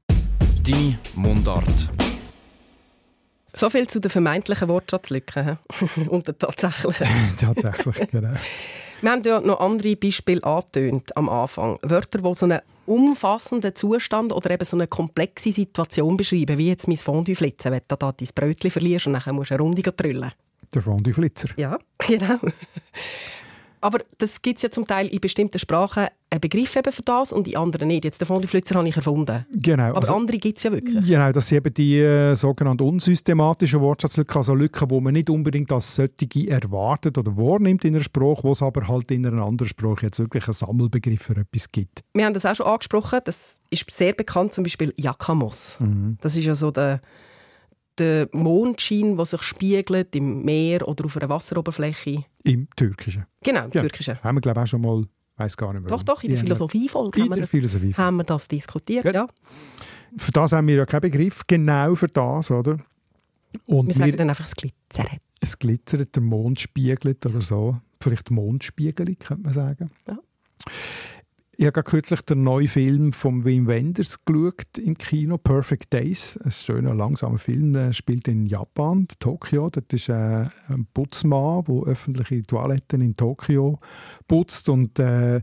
[0.62, 1.88] Die Mundart.
[3.54, 5.58] So viel zu den vermeintlichen Wortschatzlücken
[6.08, 7.06] und der tatsächlichen.
[7.40, 8.34] Tatsächlich, genau.
[9.00, 11.78] Wir haben ja noch andere Beispiele angetönt am Anfang.
[11.82, 16.88] Wörter, die so einen umfassenden Zustand oder eben so eine komplexe Situation beschreiben, wie jetzt
[16.88, 19.96] mein Fondue flitzen, wenn du da dein Brötchen verlierst und dann musst du eine Runde
[19.96, 20.32] trüllen.
[20.74, 21.48] Der Fondue Flitzer.
[21.56, 22.38] Ja, genau.
[23.80, 27.32] Aber das gibt es ja zum Teil in bestimmten Sprachen einen Begriff eben für das
[27.32, 28.04] und in anderen nicht.
[28.04, 29.46] Jetzt den Fondue Flitzer habe ich erfunden.
[29.52, 29.84] Genau.
[29.84, 31.06] Aber also, andere gibt es ja wirklich.
[31.06, 35.72] Genau, das sind eben die äh, sogenannten unsystematischen Wortschatzlücken, also Lücken, die man nicht unbedingt
[35.72, 39.68] als solche erwartet oder wahrnimmt in einer Sprache, wo es aber halt in einer anderen
[39.68, 42.02] Sprache jetzt wirklich einen Sammelbegriff für etwas gibt.
[42.14, 45.76] Wir haben das auch schon angesprochen, das ist sehr bekannt, zum Beispiel Jakamos.
[45.78, 46.18] Mhm.
[46.20, 47.00] Das ist ja so der
[47.98, 52.24] der Mondschein, der sich spiegelt im Meer oder auf einer Wasseroberfläche.
[52.44, 53.26] Im Türkischen.
[53.42, 54.22] Genau, im ja, Türkischen.
[54.22, 55.04] Haben wir, glaube ich, auch schon mal,
[55.36, 55.90] weiß gar nicht mehr.
[55.90, 59.12] Doch, doch, in der Philosophiefolge haben, Philosophie haben wir das diskutiert, ja.
[59.12, 59.28] ja.
[60.16, 62.78] Für das haben wir ja keinen Begriff, genau für das, oder?
[63.66, 65.20] Und wir sagen wir, dann einfach, es glitzert.
[65.40, 67.80] Es glitzert, der Mond spiegelt oder so.
[68.00, 69.90] Vielleicht Mondspiegelung, könnte man sagen.
[70.06, 70.18] Ja.
[71.60, 76.38] Ich habe kürzlich den neuen Film von Wim Wenders geschaut im Kino, Perfect Days.
[76.44, 77.74] Ein schöner, langsamer Film.
[77.74, 79.68] Er spielt in Japan, Tokio.
[79.68, 83.80] Das ist äh, ein Putzmann, der öffentliche Toiletten in Tokio
[84.28, 84.68] putzt.
[84.68, 85.40] Und äh,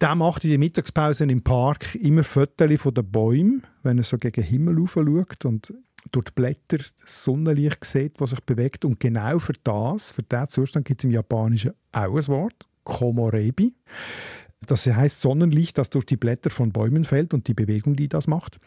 [0.00, 4.18] der macht in der Mittagspause im Park immer Fotos von den Bäumen, wenn er so
[4.18, 5.74] gegen den Himmel schaut und
[6.12, 8.84] durch die Blätter das Sonnenlicht sieht, das sich bewegt.
[8.84, 13.74] Und genau für das, für diesen Zustand gibt es im Japanischen auch ein Wort, Komorebi.
[14.64, 18.26] Das heißt Sonnenlicht, das durch die Blätter von Bäumen fällt und die Bewegung, die das
[18.26, 18.58] macht.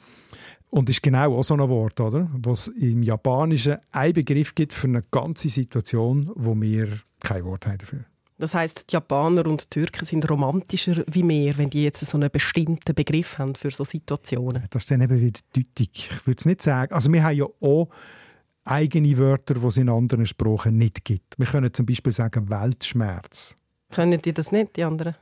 [0.69, 2.29] Und ist genau auch so ein Wort, oder?
[2.33, 6.89] Was im Japanischen einen Begriff gibt für eine ganze Situation, wo wir
[7.21, 8.05] kein Wort haben dafür.
[8.37, 12.17] Das heißt, die Japaner und die Türken sind romantischer wie wir, wenn die jetzt so
[12.17, 14.63] einen bestimmten Begriff haben für so Situationen.
[14.69, 16.09] Das ist dann eben wieder deutlich.
[16.11, 16.93] Ich würde es nicht sagen.
[16.93, 17.89] Also wir haben ja auch
[18.63, 21.37] eigene Wörter, die es in anderen Sprachen nicht gibt.
[21.37, 23.55] Wir können zum Beispiel sagen Weltschmerz.
[23.91, 25.15] Können die das nicht, die anderen?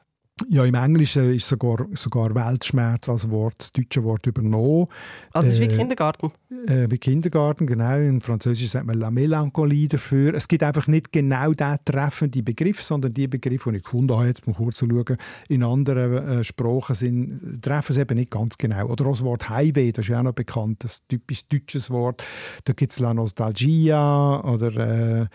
[0.50, 4.86] Ja, im Englischen ist sogar, sogar Weltschmerz als Wort, das deutsche Wort übernommen.
[5.34, 6.32] Also das ist wie Kindergarten?
[6.67, 7.97] Äh, wie Kindergarten, genau.
[7.97, 10.36] In Französisch sagt man La Melancholie dafür.
[10.36, 14.28] Es gibt einfach nicht genau den treffenden Begriff, sondern die Begriffe, die ich gefunden habe,
[14.28, 15.17] jetzt mal kurz zu schauen,
[15.50, 18.86] in anderen äh, Sprachen sind, treffen es eben nicht ganz genau.
[18.89, 22.23] Oder auch das Wort Highway, das ist ja auch noch bekannt, das typisch deutsches Wort.
[22.65, 25.21] Da gibt es La Nostalgia oder...
[25.21, 25.28] Äh,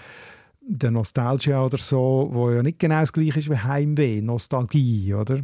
[0.66, 5.42] der Nostalgia oder so, wo ja nicht genau das gleiche ist wie Heimweh, Nostalgie, oder?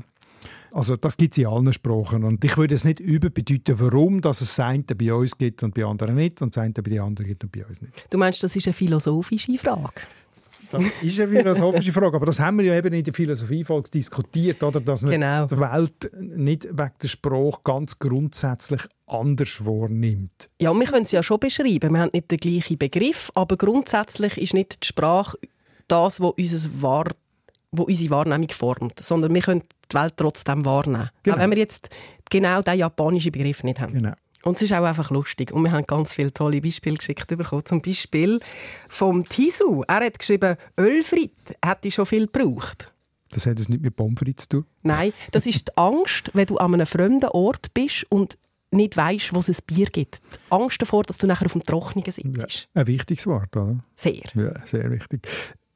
[0.71, 4.41] Also das gibt es in allen Sprachen und ich würde es nicht überbedeuten, warum dass
[4.41, 7.27] es das bei uns gibt und bei anderen nicht und das eine bei den anderen
[7.27, 7.93] gibt und bei uns nicht.
[8.11, 10.03] Du meinst, das ist eine philosophische Frage?
[10.71, 14.63] Das ist eine philosophische Frage, aber das haben wir ja eben in der Philosophiefolge diskutiert,
[14.63, 14.81] oder?
[14.81, 15.47] dass man genau.
[15.47, 20.51] die Welt nicht wegen der Sprache ganz grundsätzlich anders wahrnimmt.
[20.61, 21.93] Ja, wir können es ja schon beschreiben.
[21.93, 25.39] Wir haben nicht den gleichen Begriff, aber grundsätzlich ist nicht die Sprache
[25.89, 27.15] das, was unser Wahr
[27.71, 31.11] wo unsere Wahrnehmung formt, sondern wir können die Welt trotzdem wahrnehmen.
[31.23, 31.37] Genau.
[31.37, 31.91] Auch wenn wir jetzt
[32.31, 33.93] genau diesen japanischen Begriff nicht haben.
[33.93, 34.13] Genau.
[34.49, 35.53] Und es ist auch einfach lustig.
[35.53, 37.67] Und wir haben ganz viele tolle Beispiele geschickt bekommen.
[37.67, 38.41] Zum Beispiel
[38.89, 39.83] vom Tisu.
[39.87, 41.33] Er hat geschrieben, Ölfrit
[41.65, 42.91] hätte schon viel gebraucht.
[43.29, 44.65] Das hat es nicht mit Pommes zu tun?
[44.83, 48.39] Nein, das ist die Angst, wenn du an einem fremden Ort bist und
[48.71, 50.21] nicht weißt, wo es ein Bier gibt.
[50.33, 52.69] Die Angst davor, dass du nachher auf dem Trockenen sitzt.
[52.75, 53.79] Ja, ein wichtiges Wort, oder?
[53.97, 54.23] Sehr.
[54.35, 55.29] Ja, sehr wichtig.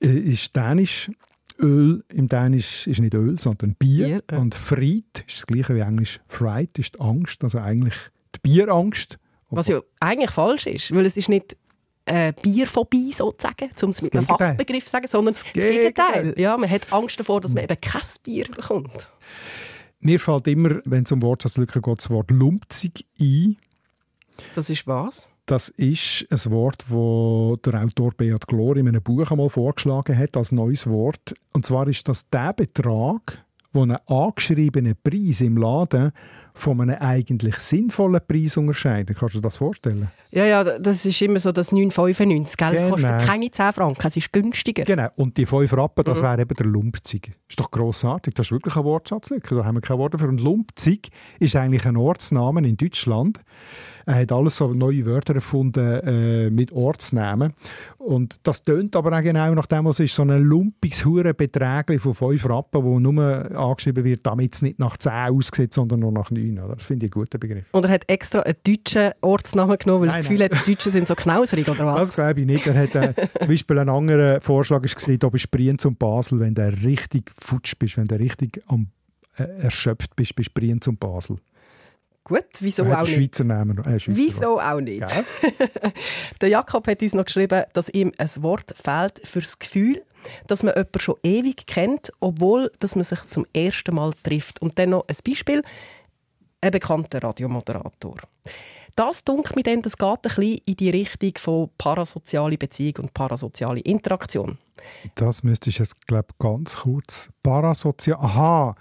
[0.02, 1.10] Äh, ist Dänisch
[1.58, 4.22] Öl im Dänisch ist nicht Öl, sondern Bier.
[4.26, 7.94] Bier Und Fried ist das gleiche wie Englisch Fright, ist die Angst, also eigentlich
[8.42, 9.18] Bierangst.
[9.50, 11.56] Was ja eigentlich falsch ist, weil es ist nicht
[12.06, 16.34] äh, Bierphobie sozusagen, um es mit einem Fachbegriff zu sagen, sondern das, das Gegenteil.
[16.38, 19.08] Ja, man hat Angst davor, dass man eben kein Bier bekommt.
[20.00, 23.56] Mir fällt immer, wenn es um Wortschatzlücke geht, das Wort lumpzig ein.
[24.54, 25.28] Das ist was?
[25.46, 30.36] Das ist ein Wort, das der Autor Beat Glor in einem Buch einmal vorgeschlagen hat
[30.36, 31.34] als neues Wort.
[31.52, 36.12] Und zwar ist das der Betrag, wo einen angeschriebenen Preis im Laden
[36.54, 39.16] von einem eigentlich sinnvollen Preis unterscheidet.
[39.16, 40.08] Kannst du dir das vorstellen?
[40.30, 42.56] Ja, ja, das ist immer so das 9,95.
[42.56, 42.76] Gell?
[42.76, 42.90] Genau.
[42.90, 44.84] kostet keine 10 Franken, es ist günstiger.
[44.84, 46.24] Genau, und die 5 Rappen, das mhm.
[46.24, 47.32] wäre eben der Lumpzig.
[47.48, 50.28] Ist doch grossartig, das ist wirklich ein Wortschatzlücke, da haben wir kein Wort dafür.
[50.28, 53.42] Und Lumpzig ist eigentlich ein Ortsname in Deutschland.
[54.06, 57.52] Er hat alles so neue Wörter erfunden äh, mit Ortsnamen.
[57.98, 62.14] Und das tönt aber auch genau nach dem, was ist, so ein lumpiges Hurenbeträgli von
[62.14, 63.22] 5 Rappen, wo nur
[63.56, 66.58] angeschrieben wird, damit es nicht nach 10 aussieht, sondern nur nach 9.
[66.58, 66.76] Oder?
[66.76, 67.64] Das finde ich einen guten Begriff.
[67.72, 70.92] Und er hat extra einen deutschen Ortsnamen genommen, weil er das Gefühl hat, die Deutschen
[70.92, 72.08] sind so knauserig, oder was?
[72.08, 72.66] Das glaube ich nicht.
[72.66, 76.54] Er hat äh, zum Beispiel einen anderen Vorschlag gesehen, ob bist Brienz und Basel, wenn
[76.54, 78.88] du richtig futsch bist, wenn du richtig am,
[79.36, 81.38] äh, erschöpft bist, bist Brienz und Basel.
[82.24, 83.14] Gut, wieso auch nicht?
[83.14, 83.78] Schweizer Namen.
[83.78, 84.64] Äh, Schweizer wieso Wort.
[84.64, 85.04] auch nicht?
[86.40, 90.02] der Jakob hat uns noch geschrieben, dass ihm ein Wort fehlt für das Gefühl,
[90.46, 94.62] dass man jemanden schon ewig kennt, obwohl dass man sich zum ersten Mal trifft.
[94.62, 95.62] Und dann noch ein Beispiel,
[96.60, 98.16] ein bekannter Radiomoderator.
[98.94, 103.14] Das dunkelt mir dann, das geht ein bisschen in die Richtung von parasoziale Beziehung und
[103.14, 104.58] parasoziale Interaktion.
[105.14, 107.30] Das müsste ich jetzt, glaube ganz kurz.
[107.42, 108.18] Parasozial.
[108.20, 108.74] Aha.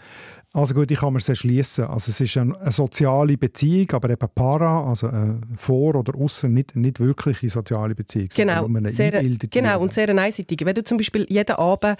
[0.53, 1.85] Also gut, ich kann mir es erschließen.
[1.85, 6.53] Also es ist eine, eine, soziale Beziehung, aber eben para, also äh, vor oder außen
[6.53, 8.27] nicht, nicht wirkliche soziale Beziehung.
[8.35, 10.65] Genau, sehr, genau und sehr einseitig.
[10.65, 11.97] Wenn du zum Beispiel jeden Abend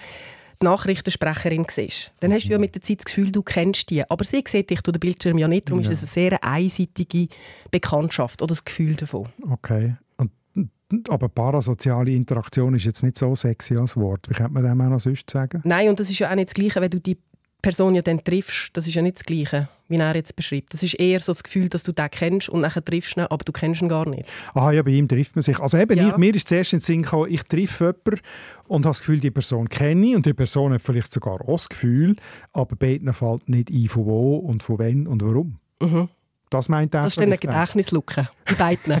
[0.60, 4.08] die Nachrichtensprecherin siehst, dann hast du ja mit der Zeit das Gefühl, du kennst die.
[4.08, 5.90] Aber sie sieht dich durch den Bildschirm ja nicht, darum ja.
[5.90, 7.28] ist es eine sehr einseitige
[7.70, 9.28] Bekanntschaft oder das Gefühl davon.
[9.50, 9.96] Okay.
[11.08, 14.28] Aber parasoziale Interaktion ist jetzt nicht so sexy als Wort.
[14.28, 15.62] Wie könnte man dem auch noch sonst sagen?
[15.64, 17.16] Nein, und das ist ja auch nicht das Gleiche, wenn du die
[17.62, 20.74] Person ja dann triffst, das ist ja nicht das Gleiche, wie er jetzt beschreibt.
[20.74, 23.44] Das ist eher so das Gefühl, dass du den kennst und nachher triffst ihn, aber
[23.44, 24.28] du kennst ihn gar nicht.
[24.52, 25.58] Aha, ja, bei ihm trifft man sich.
[25.60, 26.08] Also eben, ja.
[26.08, 28.20] ich, mir ist zuerst in den Sinn gekommen, ich treffe jemanden
[28.66, 31.52] und habe das Gefühl, die Person kenne ich und die Person hat vielleicht sogar auch
[31.52, 32.16] das Gefühl,
[32.52, 35.58] aber beiden fällt nicht ein, von wo und von wann und warum.
[35.80, 36.08] Mhm.
[36.52, 37.04] Das meint er.
[37.04, 38.28] Das ist eine Gedächtnislücke.
[38.44, 39.00] Bei beiden.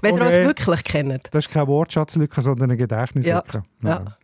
[0.00, 1.28] Wenn ihr euch wirklich kennt.
[1.30, 3.62] Das ist keine Wortschatzlücke, sondern eine Gedächtnislücke.
[3.80, 4.16] Ja, ja.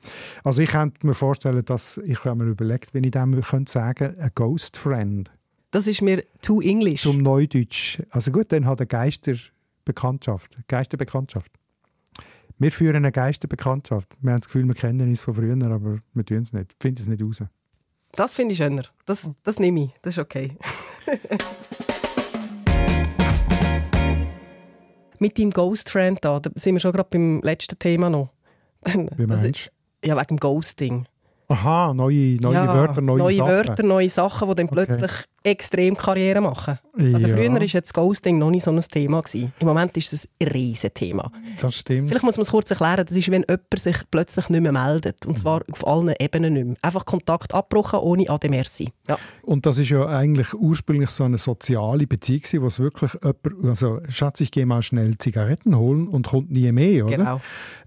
[0.42, 4.18] Also ich könnte mir vorstellen, dass ich habe mir überlegt, wenn ich dem könnte sagen,
[4.18, 5.30] ein Ghost Friend
[5.70, 7.02] Das ist mir too English.
[7.02, 8.02] zum Neudeutsch.
[8.10, 10.58] Also gut, dann hat eine Geisterbekanntschaft.
[10.66, 11.52] Geisterbekanntschaft.
[12.58, 14.08] Wir führen eine Geisterbekanntschaft.
[14.20, 16.72] Wir haben das Gefühl, wir kennen uns von früher, aber wir tun es nicht.
[16.72, 17.44] Ich finde es nicht raus.
[18.10, 18.82] Das finde ich schöner.
[19.06, 19.90] Das, das nehme ich.
[20.02, 20.56] Das ist okay.
[25.18, 28.28] Mit deinem Ghost Friend da, da sind wir schon gerade beim letzten Thema noch.
[29.16, 29.70] Wie meinst du?
[30.06, 31.06] Ja, wegen dem Ghosting.
[31.48, 33.50] Aha, neue, neue ja, Wörter, neue, neue Sachen.
[33.50, 35.10] Wörter, neue Sachen, die dann plötzlich
[35.44, 36.78] extrem Karriere machen.
[36.96, 37.36] Also Ja.
[37.36, 39.20] früher war jetzt Ghosting noch nicht so ein Thema.
[39.22, 39.52] Gewesen.
[39.60, 41.30] Im Moment ist es ein riesen Thema.
[41.60, 42.08] Das stimmt.
[42.08, 43.04] Vielleicht muss man es kurz erklären.
[43.06, 45.24] Das ist, wenn jemand sich plötzlich nicht mehr meldet.
[45.26, 46.76] Und zwar auf allen Ebenen nicht mehr.
[46.82, 48.92] Einfach Kontakt abbrochen, ohne Ade Merci.
[49.08, 49.16] Ja.
[49.42, 53.64] Und das ist ja eigentlich ursprünglich so eine soziale Beziehung, gewesen, wo es wirklich jemand,
[53.64, 57.16] also Schatz, ich gehe mal schnell Zigaretten holen und kommt nie mehr, oder?
[57.16, 57.40] Genau.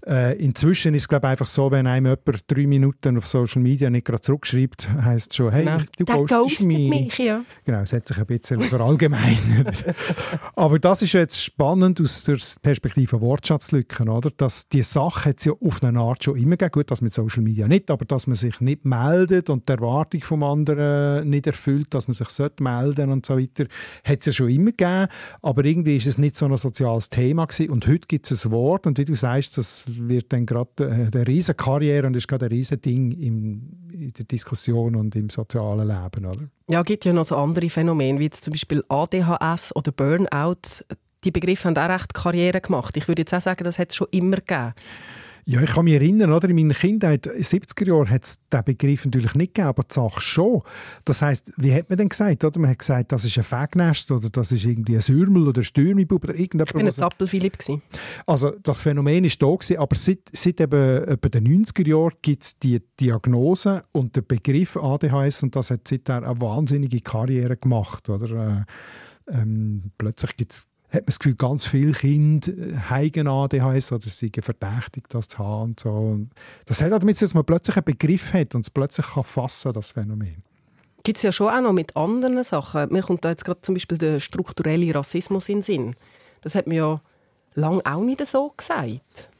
[0.06, 3.88] Äh, inzwischen ist es glaube einfach so, wenn einem jemand drei Minuten auf Social Media
[3.90, 5.78] nicht gerade zurückschreibt, heisst es schon, hey, Genau.
[5.98, 6.90] du ghostest mich.
[6.90, 7.41] mich, ja.
[7.64, 9.84] Genau, es hat sich ein bisschen verallgemeinert.
[10.56, 14.30] Aber das ist jetzt spannend aus der Perspektive Wortschatzlücken, oder?
[14.30, 16.72] Dass die Sache hat es ja auf eine Art schon immer gegeben.
[16.72, 20.20] Gut, das mit Social Media nicht, aber dass man sich nicht meldet und die Erwartung
[20.20, 23.66] vom anderen nicht erfüllt, dass man sich sollte melden und so weiter,
[24.04, 25.08] hat es ja schon immer gegeben.
[25.42, 27.70] Aber irgendwie ist es nicht so ein soziales Thema gewesen.
[27.70, 31.16] Und heute gibt es ein Wort und wie du sagst, das wird dann gerade äh,
[31.16, 35.30] eine riesen Karriere und ist gerade ein riesen Ding im, in der Diskussion und im
[35.30, 36.48] sozialen Leben, oder?
[36.68, 40.84] Ja, es gibt ja noch so andere Phänomene, wie jetzt zum Beispiel ADHS oder Burnout.
[41.24, 42.96] Die Begriffe haben auch recht Karriere gemacht.
[42.96, 44.74] Ich würde jetzt auch sagen, das hat es schon immer gegeben.
[45.44, 46.48] Ja, ich kann mich erinnern, oder?
[46.48, 49.82] in meiner Kindheit, in den 70er Jahren, hat es diesen Begriff natürlich nicht gegeben, aber
[49.82, 50.62] die Sache schon.
[51.04, 52.44] Das heisst, wie hat man denn gesagt?
[52.44, 52.60] Oder?
[52.60, 55.64] Man hat gesagt, das ist ein Fegnest oder das ist irgendwie ein Sürmel oder ein
[55.64, 56.70] Stürmibub oder irgendjemand.
[56.70, 57.58] Ich bin ein Zappel-Philipp.
[58.24, 62.44] also das Phänomen ist da gewesen, aber seit, seit eben, etwa den 90er Jahren gibt
[62.44, 68.08] es die Diagnose und der Begriff ADHS und das hat seither eine wahnsinnige Karriere gemacht.
[68.08, 68.66] Oder?
[69.28, 74.06] Äh, ähm, plötzlich gibt's, hat man das Gefühl, ganz viele Kinder äh, haben ADHS oder
[74.08, 75.62] sind verdächtig, das zu haben.
[75.62, 75.90] Und so.
[75.90, 76.30] Und
[76.66, 79.06] das hat auch damit, zu tun, dass man plötzlich einen Begriff hat und es plötzlich
[79.06, 80.42] kann fassen das Phänomen.
[81.02, 82.92] Gibt es ja schon auch noch mit anderen Sachen.
[82.92, 85.96] Mir kommt da jetzt gerade zum Beispiel der strukturelle Rassismus in den Sinn.
[86.42, 87.00] Das hat man ja
[87.54, 89.30] lange auch nicht so gesagt.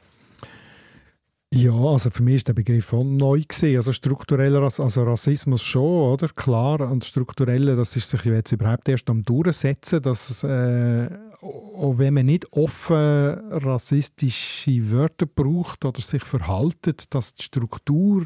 [1.55, 3.77] Ja, also für mich ist der Begriff auch neu gewesen.
[3.77, 6.27] Also struktureller also Rassismus schon, oder?
[6.29, 6.91] Klar.
[6.91, 11.07] Und strukturelle, das ist sich jetzt überhaupt erst am durchsetzen, dass es, äh,
[11.43, 18.25] auch wenn man nicht offen rassistische Wörter braucht oder sich verhaltet, dass die Struktur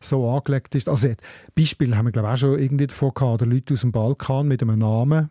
[0.00, 0.88] so angelegt ist.
[0.88, 1.08] Also
[1.54, 4.48] Beispiel haben wir glaube ich auch schon irgendwie davon gehabt, oder Leute aus dem Balkan
[4.48, 5.30] mit einem Namen,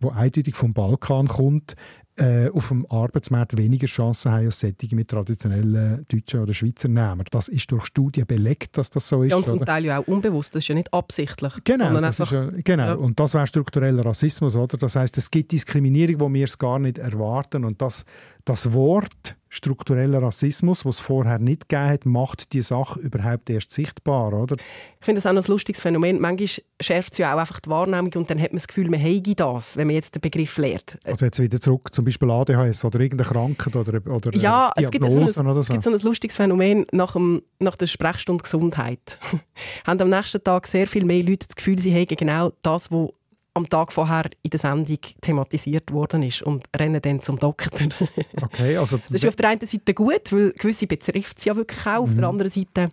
[0.00, 1.74] wo eindeutig vom Balkan kommt,
[2.20, 7.24] äh, auf dem Arbeitsmarkt weniger Chancen haben als solche mit traditionellen deutschen oder Schweizer Namen.
[7.30, 9.30] Das ist durch Studien belegt, dass das so ist.
[9.30, 9.66] Ja, und zum oder?
[9.66, 10.54] Teil ja auch unbewusst.
[10.54, 11.52] Das ist ja nicht absichtlich.
[11.64, 12.84] Genau, einfach, ja, genau.
[12.84, 12.94] ja.
[12.94, 14.76] und das wäre struktureller Rassismus, oder?
[14.76, 18.04] Das heißt, es gibt Diskriminierung, wo wir es gar nicht erwarten und das,
[18.44, 23.72] das Wort struktureller Rassismus, was es vorher nicht gegeben hat, macht die Sache überhaupt erst
[23.72, 24.54] sichtbar, oder?
[25.00, 26.20] Ich finde das auch noch ein lustiges Phänomen.
[26.20, 29.00] Manchmal schärft es ja auch einfach die Wahrnehmung und dann hat man das Gefühl, man
[29.00, 30.98] hätte das, wenn man jetzt den Begriff lernt.
[31.02, 34.90] Also jetzt wieder zurück, zum Beispiel ADHS oder irgendeine Krankheit oder, oder Ja, äh, es
[34.92, 35.72] gibt, so ein, oder es so.
[35.72, 39.18] gibt so ein lustiges Phänomen nach, dem, nach der Sprechstunde Gesundheit.
[39.84, 43.08] haben am nächsten Tag sehr viel mehr Leute das Gefühl, sie hätten genau das, was
[43.54, 47.78] am Tag vorher in der Sendung thematisiert worden ist und rennen dann zum Doktor.
[48.42, 51.80] Okay, also Das ist auf der einen Seite gut, weil gewisse betrifft es ja wirklich
[51.86, 52.02] auch.
[52.04, 52.90] Auf der anderen Seite,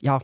[0.00, 0.20] ja.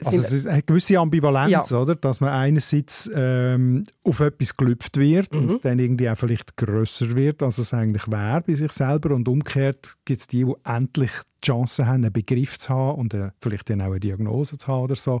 [0.00, 1.78] es Also es ist eine gewisse Ambivalenz, Ja.
[1.78, 1.94] oder?
[1.96, 5.48] Dass man einerseits ähm, auf etwas gelüpft wird und Mhm.
[5.48, 9.14] es dann irgendwie auch vielleicht grösser wird, als es eigentlich wäre bei sich selber.
[9.14, 11.10] Und umgekehrt gibt es die, die endlich
[11.42, 14.68] die Chance haben, einen Begriff zu haben und äh, vielleicht dann auch eine Diagnose zu
[14.68, 15.20] haben oder so,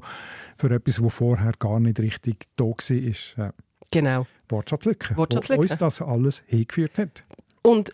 [0.58, 2.96] für etwas, was vorher gar nicht richtig da war.
[3.36, 3.52] Ja.
[3.90, 4.26] Genau.
[4.48, 5.58] Wortschatzlücke, Wortschatzlücke.
[5.58, 7.22] wo uns das alles hingeführt hat.
[7.62, 7.92] Und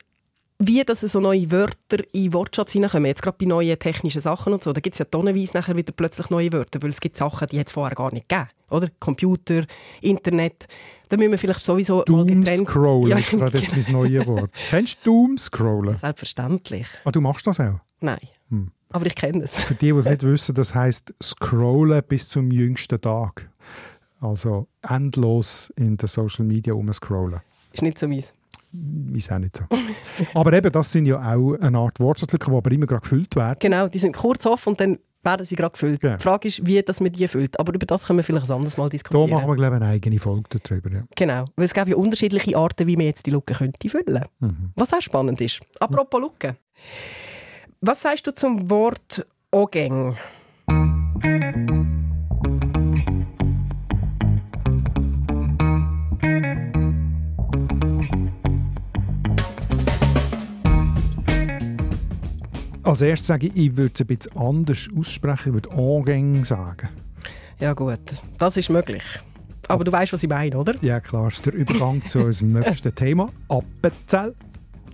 [0.59, 4.63] wie dass so neue Wörter in Wortschatz hineinkommen, jetzt gerade bei neuen technischen Sachen und
[4.63, 7.49] so, da gibt es ja tonnenweise nachher wieder plötzlich neue Wörter, weil es gibt Sachen,
[7.49, 8.49] die es vorher gar nicht gegeben.
[8.71, 8.89] Oder?
[8.99, 9.67] Computer,
[10.01, 10.67] Internet,
[11.09, 12.03] da müssen wir vielleicht sowieso.
[12.05, 14.51] Doomscrollen Ja, ist gerade jetzt mein neues Wort.
[14.71, 15.95] Kennst du Doomscrollen?
[15.95, 16.87] Selbstverständlich.
[17.05, 17.81] Ah, du machst das auch?
[18.01, 18.19] Nein.
[18.51, 18.71] Hm.
[18.91, 19.65] Aber ich kenne es.
[19.65, 23.51] Für die, die es nicht wissen, das heißt scrollen bis zum jüngsten Tag.
[24.31, 27.41] Also endlos in den Social Media umscrollen.
[27.73, 28.33] Ist nicht so meins.
[29.15, 29.65] Ist auch nicht so.
[30.35, 33.59] aber eben, das sind ja auch eine Art Wortschatzlücken, die aber immer gerade gefüllt werden.
[33.61, 36.03] Genau, die sind kurz off und dann werden sie gerade gefüllt.
[36.03, 36.17] Ja.
[36.17, 37.59] Die Frage ist, wie dass man die füllt.
[37.59, 39.31] Aber über das können wir vielleicht ein anderes Mal Da diskutieren.
[39.31, 40.91] machen wir, glaube ich, eine eigene Folge darüber.
[40.91, 41.03] Ja.
[41.15, 44.71] Genau, weil es gibt ja unterschiedliche Arten, wie man jetzt die Lücke könnte füllen Mhm.
[44.77, 45.61] Was auch spannend ist.
[45.81, 46.57] Apropos Lücke.
[47.81, 50.17] Was sagst du zum Wort Ogeng?
[62.87, 65.49] Als erstes sage ich, ich würde es ein bisschen anders aussprechen.
[65.49, 66.89] Ich würde «Angäng» sagen.
[67.59, 67.99] Ja gut,
[68.39, 69.03] das ist möglich.
[69.67, 70.77] Aber du weißt, was ich meine, oder?
[70.83, 73.29] Ja, klar, ist der Übergang zu unserem nächsten Thema.
[73.49, 74.37] Appenzell.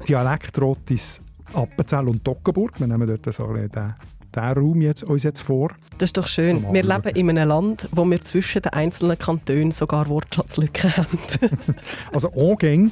[0.09, 1.21] Dialektrotis
[1.53, 2.81] Appenzell und Toggenburg.
[2.81, 5.73] Wir nehmen dort so den, den Raum jetzt, uns jetzt vor.
[5.99, 6.65] Das ist doch schön.
[6.73, 11.19] Wir leben in einem Land, wo wir zwischen den einzelnen Kantonen sogar Wortschatzlücken haben.
[12.11, 12.91] Also «Angäng»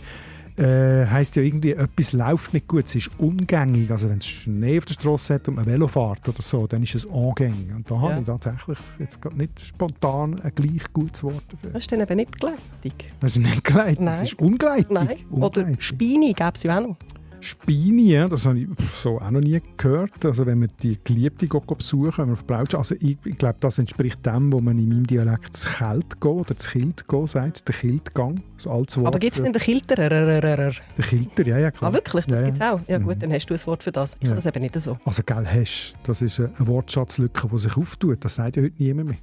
[0.57, 3.91] äh, heisst ja irgendwie, etwas läuft nicht gut, es ist ungängig.
[3.91, 6.83] Also wenn es Schnee auf der Straße hat und man Velo fährt oder so, dann
[6.83, 7.73] ist es «Angäng».
[7.75, 8.01] Und da Ja.
[8.03, 11.71] habe ich tatsächlich jetzt gerade nicht spontan ein gleich gutes Wort dafür.
[11.71, 12.93] Das ist dann eben nicht gleichzeitig.
[13.21, 14.07] Das ist nicht geleitet, Nein.
[14.19, 14.91] das ist ungleitig.
[14.91, 15.09] Nein.
[15.31, 15.67] Oder.
[15.79, 16.97] Spini gäbe es ja auch noch.
[17.40, 20.24] Spini, ja, das habe ich so auch noch nie gehört.
[20.24, 23.57] Also wenn man die Geliebte geht besuchen, wenn man auf Brautsch, also ich, ich glaube,
[23.61, 27.29] das entspricht dem, wo man in meinem Dialekt das Kelt geht oder das Kilt geht
[27.29, 29.07] sagt, der Kiltgang, das altes Wort.
[29.09, 30.09] Aber gibt es denn den Kilterer?
[30.11, 30.72] Der
[31.03, 31.90] Kilter, ja, ja, klar.
[31.90, 32.26] Ah, wirklich?
[32.26, 32.81] Das ja, gibt es auch?
[32.88, 33.20] Ja gut, Mhm.
[33.20, 34.14] dann hast du ein Wort für das.
[34.20, 34.31] Ich Ja.
[34.31, 34.98] habe das eben nicht so.
[35.05, 38.24] Also, gell, hast, das ist eine Wortschatzlücke, die sich auftut.
[38.24, 39.18] Das sagt ja heute niemand mehr.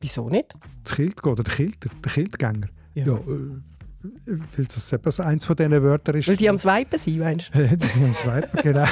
[0.00, 0.54] Wieso nicht?
[0.84, 2.68] Das Kilt geht, oder der Kilter, der Kiltgänger.
[2.94, 3.06] Ja.
[3.06, 3.18] Ja, äh,
[4.02, 6.28] weil das eben so eins von diesen Wörtern ist.
[6.28, 7.68] Weil die am Swipen sind, meinst du?
[7.76, 8.86] das sind am Swipen, genau.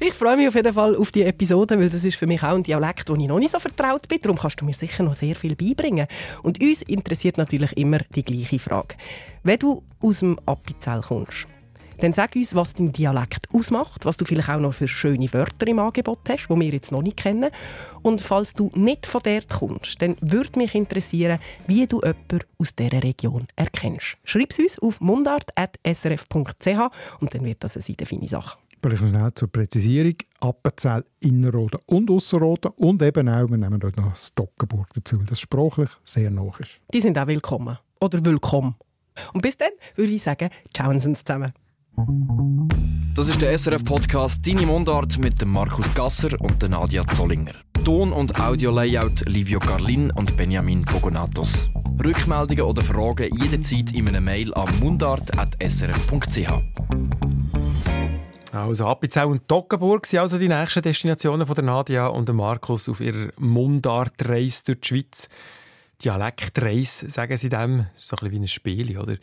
[0.00, 2.54] Ich freue mich auf jeden Fall auf die Episode, weil das ist für mich auch
[2.54, 4.18] ein Dialekt, wo ich noch nicht so vertraut bin.
[4.20, 6.06] Darum kannst du mir sicher noch sehr viel beibringen.
[6.42, 8.96] Und uns interessiert natürlich immer die gleiche Frage.
[9.44, 11.46] Wenn du aus dem Appenzell kommst,
[11.98, 15.66] dann sag uns, was dein Dialekt ausmacht, was du vielleicht auch noch für schöne Wörter
[15.66, 17.50] im Angebot hast, die wir jetzt noch nicht kennen.
[18.02, 22.74] Und falls du nicht von dort kommst, dann würde mich interessieren, wie du jemanden aus
[22.74, 24.16] dieser Region erkennst.
[24.24, 26.80] Schreib es uns auf mundart.srf.ch
[27.20, 28.58] und dann wird das eine sehr feine Sache.
[28.82, 30.16] Vielleicht noch schnell zur Präzisierung.
[30.40, 35.26] Appenzell, Innerrhoden und Ausserrhoden und eben auch, wir nehmen dort noch das Dockenburg dazu, weil
[35.26, 36.82] das sprachlich sehr nah ist.
[36.92, 37.78] die sind auch willkommen.
[38.00, 38.74] Oder willkommen.
[39.32, 41.54] Und bis dann würde ich sagen, ciao zusammen.
[43.14, 47.54] Das ist der SRF-Podcast «Deine Mundart» mit Markus Gasser und der Nadia Zollinger.
[47.84, 51.70] Ton- und Audio-Layout Livio Carlin und Benjamin Pogonatos.
[52.02, 56.50] Rückmeldungen oder Fragen jederzeit in einer Mail an mundart.srf.ch.
[58.52, 62.88] Also Appenzell und Toggenburg sind also die nächsten Destinationen von der Nadia und dem Markus
[62.88, 65.28] auf ihrer Mundartreise durch die Schweiz.
[66.02, 67.86] Dialektreise, sagen sie dem.
[67.94, 69.16] Das ist so ein bisschen wie ein Spiel, oder?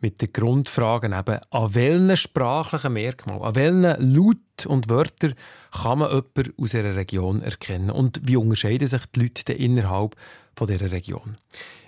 [0.00, 5.34] Mit den Grundfragen eben, an welchen sprachlichen Merkmalen, an welchen Laut und Wörtern
[5.70, 10.16] kann man jemanden aus einer Region erkennen und wie unterscheiden sich die Leute innerhalb
[10.56, 11.36] von dieser Region?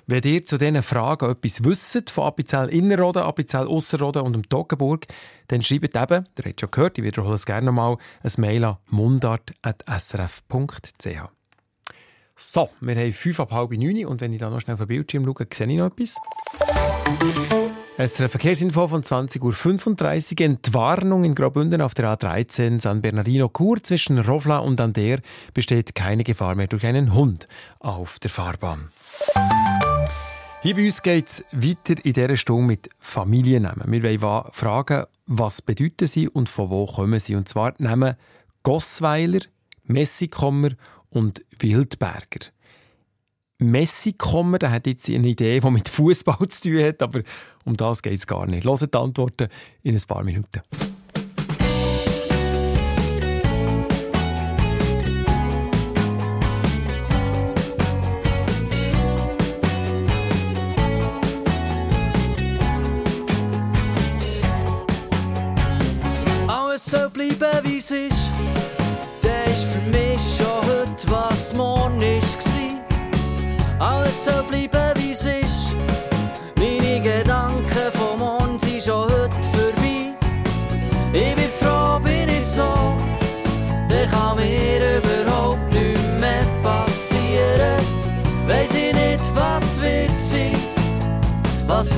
[0.07, 5.07] Wenn ihr zu diesen Fragen etwas wisst, von Appenzell Innerrhoden, Appenzell Ausserrhoden und dem Toggenburg,
[5.49, 8.79] dann schreibt eben, ihr habt schon gehört, ich wiederhole es gerne nochmal, ein Mail an
[8.91, 10.53] mundart.srf.ch.
[12.37, 14.89] So, wir haben fünf ab halb neun und wenn ich da noch schnell auf den
[14.89, 16.17] Bildschirm schaue, sehe ich noch etwas.
[17.99, 20.47] Es ist eine Verkehrsinfo von 20.35 Uhr.
[20.47, 25.19] Entwarnung in Graubünden auf der A13 San Bernardino Chur zwischen Rovla und Ander
[25.53, 27.47] besteht keine Gefahr mehr durch einen Hund
[27.81, 28.89] auf der Fahrbahn.
[30.63, 33.93] Hier bei uns geht es weiter in dieser Stunde mit Familiennamen.
[33.93, 37.35] Wir wollen fragen, was bedeuten sie und von wo kommen sie.
[37.35, 38.17] Und zwar die Namen
[38.63, 39.41] Gossweiler,
[39.85, 40.71] Messikommer
[41.11, 42.47] und Wildberger.
[43.63, 47.21] Messikommer, der hat jetzt eine Idee, die mit Fußball zu tun hat, aber
[47.65, 48.65] um das geht es gar nicht.
[48.65, 49.49] Hört die Antworten
[49.83, 50.61] in ein paar Minuten.
[66.47, 68.22] Alles soll bleiben wie es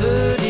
[0.04, 0.43] Was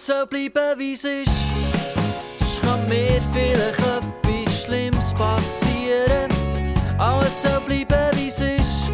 [0.00, 1.30] alles soll bleiben, wie es ist.
[2.38, 6.30] Sonst kann mir vielleicht etwas Schlimmes passieren.
[6.98, 8.90] Alles soll bleiben, wie es ist.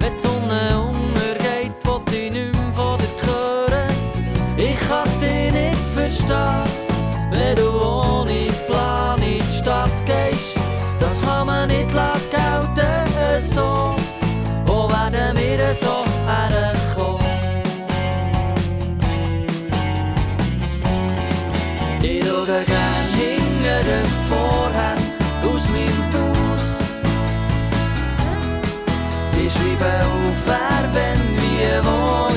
[0.00, 3.88] Wenn die Sonne untergeht, will ich nicht mehr von dir hören.
[4.56, 6.64] Ich kann dich nicht verstehen,
[7.30, 10.58] wenn du ohne Plan in die Stadt gehst.
[10.98, 13.96] Das kann man nicht gelten, so.
[14.66, 16.07] Wo werden wir so
[29.78, 30.46] Schreibe auf,
[30.92, 32.27] wenn, wie, wo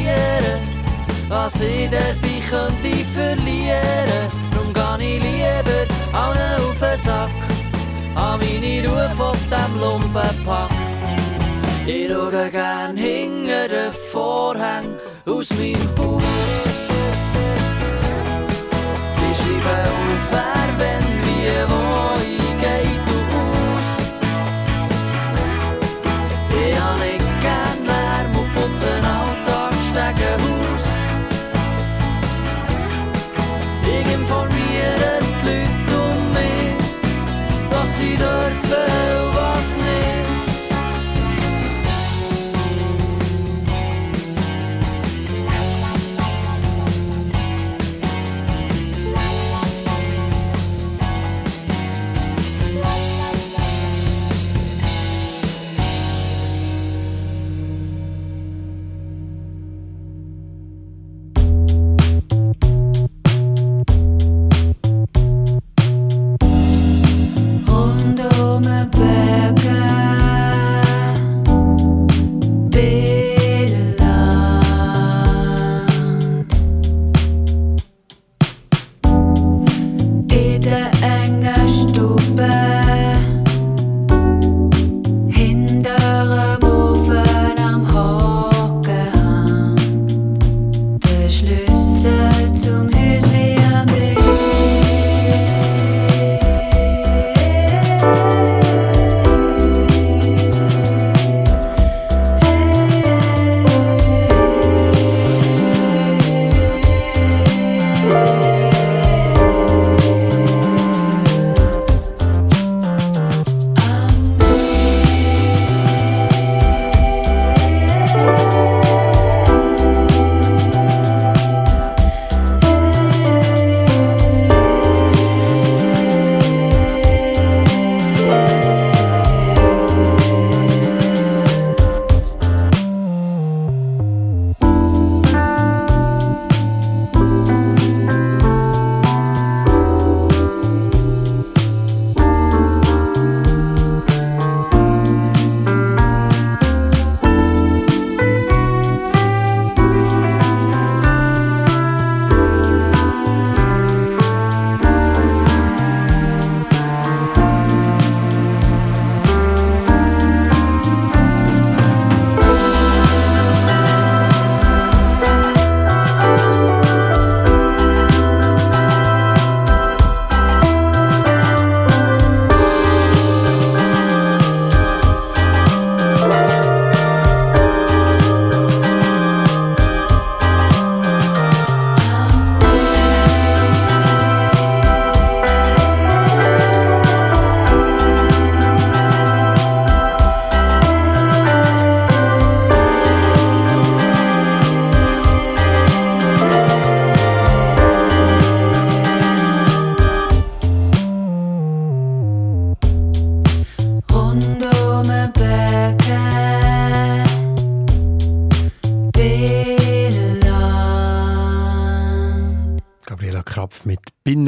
[0.00, 0.60] passieren,
[1.28, 4.30] was ich dabei könnte verlieren.
[4.52, 7.30] Drum geh ich lieber allen auf den Sack,
[8.14, 10.70] an meine Ruhe von dem Lumpenpack.
[11.86, 14.84] Ich schaue gern hinter den Vorhang
[15.26, 16.22] aus meinem Haus.
[19.30, 21.19] Ich schreibe auf, wer, wenn,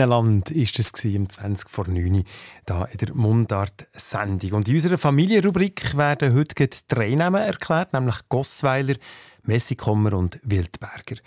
[0.02, 2.24] Binnenland ist es im 20 vor 9
[2.66, 4.54] da in der Mundart-Sendung.
[4.54, 8.96] Und in unserer Familienrubrik werden heute drei Namen erklärt, nämlich Gossweiler,
[9.44, 11.22] Messikommer und Wildberger.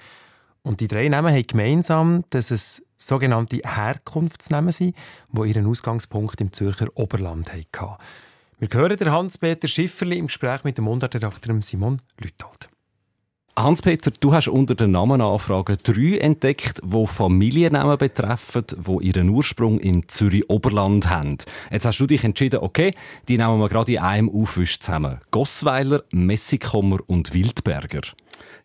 [0.61, 4.93] Und die drei Namen haben gemeinsam, dass es sogenannte Herkunftsnamen sind,
[5.29, 7.95] die ihren Ausgangspunkt im Zürcher Oberland hatten.
[8.59, 12.67] Wir hören Hans-Peter Schifferli im Gespräch mit dem Mundartredakteur Simon Lüthold.
[13.57, 20.09] Hans-Peter, du hast unter den Namenanfragen drei entdeckt, die Familiennamen betreffen, die ihren Ursprung im
[20.09, 21.37] Zürich-Oberland haben.
[21.71, 22.93] Jetzt hast du dich entschieden, okay,
[23.29, 25.19] die nehmen wir gerade in einem Aufwisch zusammen.
[25.31, 28.01] Gossweiler, Messikommer und Wildberger.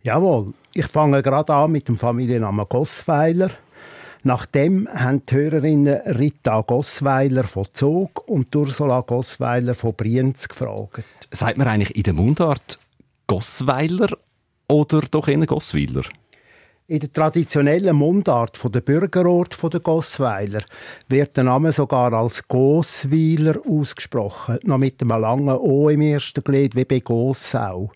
[0.03, 3.53] Jawohl, ich fange gerade an mit dem Familiennamen Gossweiler.
[4.25, 11.05] Nachdem haben die Hörerinnen Rita Gossweiler von Zog und Ursula Gossweiler von Brienz gefragt.
[11.31, 12.81] Sagt man eigentlich in der Mundart
[13.29, 14.09] Gossweiler
[14.71, 16.03] oder doch eher Gossweiler?
[16.87, 20.63] In der traditionellen Mundart von der Bürgerort von der Gossweiler
[21.09, 26.75] wird der Name sogar als Gossweiler ausgesprochen, noch mit einem langen O im ersten Glied
[26.75, 27.93] wie bei Gossau.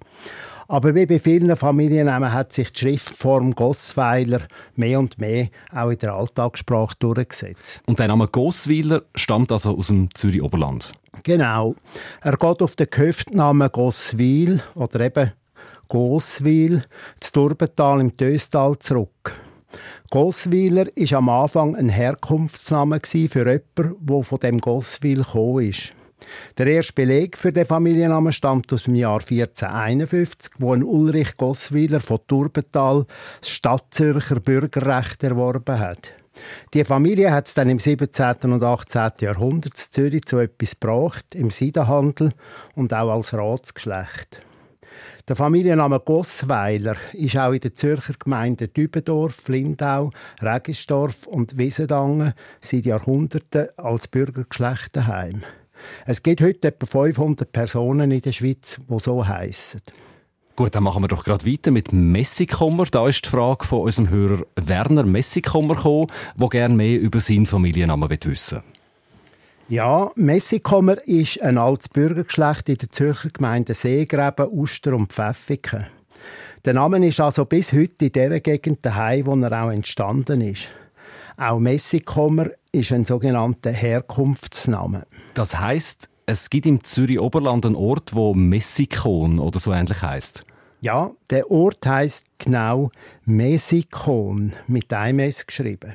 [0.69, 4.43] Aber wie bei vielen Familiennamen hat sich die Schriftform Gossweiler
[4.77, 7.83] mehr und mehr auch in der Alltagssprache durchgesetzt.
[7.87, 10.93] Und der Name Gossweiler stammt also aus dem Zürich Oberland.
[11.25, 11.75] Genau.
[12.23, 15.33] Er geht auf den Gehöftnamen Gosswil oder eben
[15.89, 16.85] Gosswil,
[17.21, 19.33] das Turbental im Töstal zurück.
[20.11, 25.93] Gosswiler war am Anfang ein Herkunftsname für jemanden, der von dem Gosswil gekommen ist.
[26.57, 32.01] Der erste Beleg für den Familiennamen stammt aus dem Jahr 1451, wo ein Ulrich Gosswiler
[32.01, 33.07] von Turbental
[33.41, 36.13] das Stadtzürcher Bürgerrecht erworben hat.
[36.73, 38.53] Die Familie hat es dann im 17.
[38.53, 39.13] und 18.
[39.21, 42.33] Jahrhundert Zürich zu etwas gebracht, im Seidenhandel
[42.75, 44.41] und auch als Ratsgeschlecht.
[45.27, 50.11] Der Familienname Gossweiler ist auch in den Zürcher Gemeinden Dübendorf, Lindau,
[50.43, 55.43] Regisdorf und Wiesendangen seit Jahrhunderten als Bürgergeschlecht daheim.
[56.05, 59.81] Es gibt heute etwa 500 Personen in der Schweiz, die so heißen.
[60.57, 62.85] Gut, dann machen wir doch gerade weiter mit Messikommer.
[62.85, 67.47] Da ist die Frage von unserem Hörer Werner Messikommer gekommen, der gerne mehr über seinen
[67.47, 68.74] Familiennamen wissen will.
[69.69, 75.87] Ja, Messikommer ist ein altes Bürgergeschlecht in der Zürcher Gemeinde Seegräben, Uster und Pfäffiken.
[76.67, 80.69] Der Name ist also bis heute in der Gegend daheim, wo er auch entstanden ist.
[81.39, 85.07] Auch Messikommer ist ein sogenannter Herkunftsname.
[85.33, 90.45] Das heißt, es gibt im Zürich Oberland einen Ort, wo Messikon oder so ähnlich heißt.
[90.83, 92.91] Ja, der Ort heißt genau
[93.25, 95.95] Messikon mit einem S geschrieben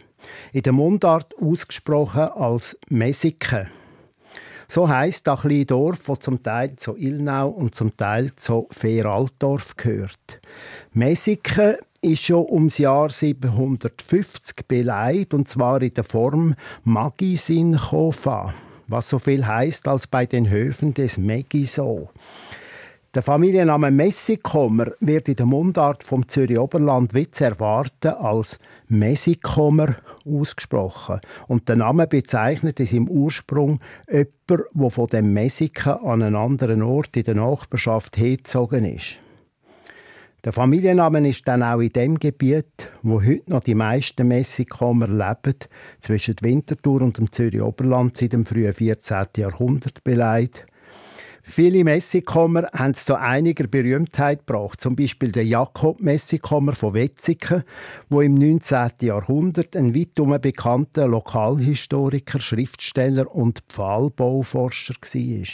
[0.53, 3.69] in der Mundart ausgesprochen als Messike.
[4.67, 9.75] So heißt das kleine Dorf, das zum Teil zu Ilnau und zum Teil zu Feeraltdorf
[9.75, 10.39] gehört.
[10.93, 18.53] Messike ist schon ums Jahr 750 beleidigt und zwar in der Form Magisin Chofa,
[18.87, 22.09] was so viel heißt als bei den Höfen des Megiso.
[23.15, 29.95] Der Familienname Messikommer wird in der Mundart vom Zürich Oberland Witz erwarten als Messikommer
[30.29, 31.19] ausgesprochen.
[31.47, 36.81] Und der Name bezeichnet in seinem Ursprung jemanden, der von dem Messiken an einen anderen
[36.81, 39.19] Ort in der Nachbarschaft hergezogen ist.
[40.45, 45.57] Der Familienname ist dann auch in dem Gebiet, wo heute noch die meisten Messikommer leben,
[45.99, 49.25] zwischen Winterthur und dem Zürich Oberland seit dem frühen 14.
[49.35, 50.65] Jahrhundert beleidigt
[51.51, 54.79] Viele Messikommer haben es zu einiger Berühmtheit gebracht.
[54.79, 57.63] Zum Beispiel der Jakob Messikommer von Wetzigen,
[58.07, 58.91] wo im 19.
[59.01, 65.47] Jahrhundert ein weitum bekannter Lokalhistoriker, Schriftsteller und Pfahlbauforscher war.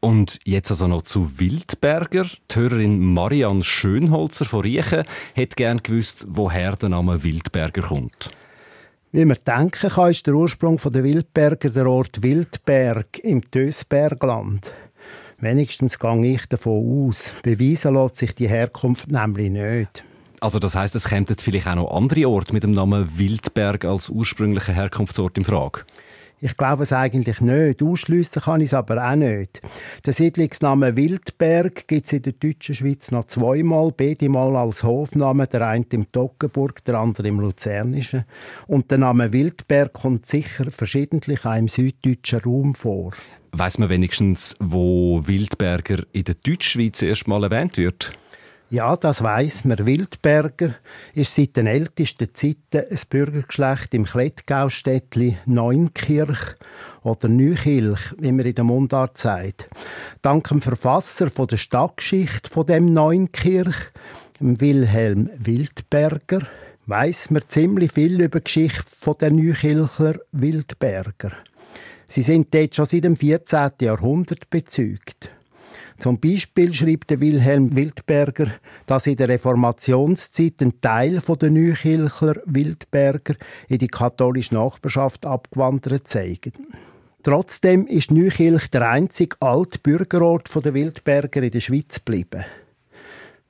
[0.00, 2.26] Und jetzt also noch zu Wildberger.
[2.50, 5.04] Die Hörerin Marianne Schönholzer von Riechen
[5.36, 8.32] hat gern gewusst, woher der Name Wildberger kommt.
[9.12, 14.72] Wie man denken kann, ist der Ursprung der Wildberger der Ort Wildberg im Tösbergland.
[15.38, 17.34] Wenigstens gehe ich davon aus.
[17.42, 20.04] Beweisen lässt sich die Herkunft nämlich nicht.
[20.40, 24.08] Also das heißt, es kämen vielleicht auch noch andere Orte mit dem Namen Wildberg als
[24.08, 25.82] ursprünglicher Herkunftsort in Frage?
[26.38, 27.82] Ich glaube es eigentlich nicht.
[27.82, 29.62] Ausschliessen kann ich es aber auch nicht.
[30.04, 35.46] Der Siedlungsname Wildberg gibt es in der deutschen Schweiz noch zweimal, beide Mal als Hofname,
[35.46, 38.24] der eine im Toggenburg, der andere im Luzernischen.
[38.66, 43.12] Und der Name Wildberg kommt sicher verschiedentlich auch im süddeutschen Raum vor.
[43.58, 48.12] Weiß man wenigstens, wo Wildberger in der Deutschschweiz erstmal erwähnt wird?
[48.68, 49.86] Ja, das weiß man.
[49.86, 50.74] Wildberger
[51.14, 56.54] ist seit den ältesten Zeiten ein Bürgergeschlecht im Klettgaustädtli Neunkirch
[57.02, 59.70] oder Neukirch, wie man in der Mundart sagt.
[60.20, 63.88] Dank dem Verfasser von der Stadtgeschichte von dem Neunkirch,
[64.38, 66.42] Wilhelm Wildberger,
[66.84, 71.32] weiss man ziemlich viel über die Geschichte der Neukirchler Wildberger.
[72.06, 73.70] Sie sind dort schon seit dem 14.
[73.80, 75.30] Jahrhundert bezeugt.
[75.98, 78.52] Zum Beispiel schreibt der Wilhelm Wildberger,
[78.86, 83.34] dass in der Reformationszeit ein Teil der Neukirchler Wildberger
[83.68, 86.52] in die katholische Nachbarschaft abgewandert zeigen.
[87.22, 92.44] Trotzdem ist Neukirch der einzige alte Bürgerort der Wildberger in der Schweiz geblieben.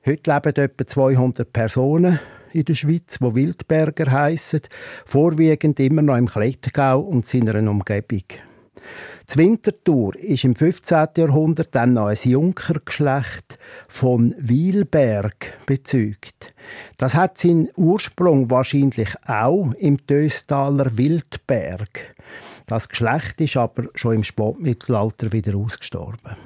[0.05, 2.19] Heute leben etwa 200 Personen
[2.53, 4.61] in der Schweiz, die Wildberger heissen,
[5.05, 8.23] vorwiegend immer noch im Klettgau und seiner Umgebung.
[9.29, 11.07] Das ist im 15.
[11.17, 13.59] Jahrhundert dann noch ein Junkergeschlecht
[13.89, 16.53] von Wielberg bezeugt.
[16.95, 22.15] Das hat seinen Ursprung wahrscheinlich auch im Töstaler Wildberg.
[22.67, 26.37] Das Geschlecht ist aber schon im Spätmittelalter wieder ausgestorben.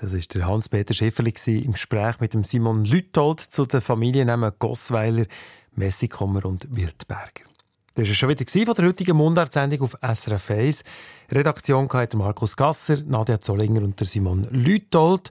[0.00, 5.26] Das war der Hans-Peter Schäferli im Gespräch mit dem Simon Lütold zu den Familiennamen Gossweiler,
[5.74, 7.49] Messikommer und Wildberger.
[7.94, 10.84] Das war schon wieder von der heutigen Mundartsendung auf SRF 1.
[11.32, 15.30] Redaktion hatte Markus Gasser, Nadja Zollinger und Simon Lütold.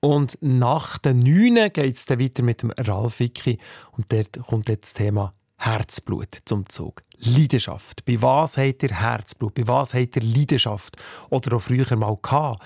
[0.00, 3.58] Und nach den Neun geht es dann weiter mit dem Ralf Wicki.
[3.92, 7.02] Und dort kommt jetzt das Thema Herzblut zum Zug.
[7.18, 8.04] Leidenschaft.
[8.04, 9.54] Bei was habt ihr Herzblut?
[9.54, 10.96] Bei was habt ihr Leidenschaft?
[11.30, 12.64] Oder auch früher mal gehabt?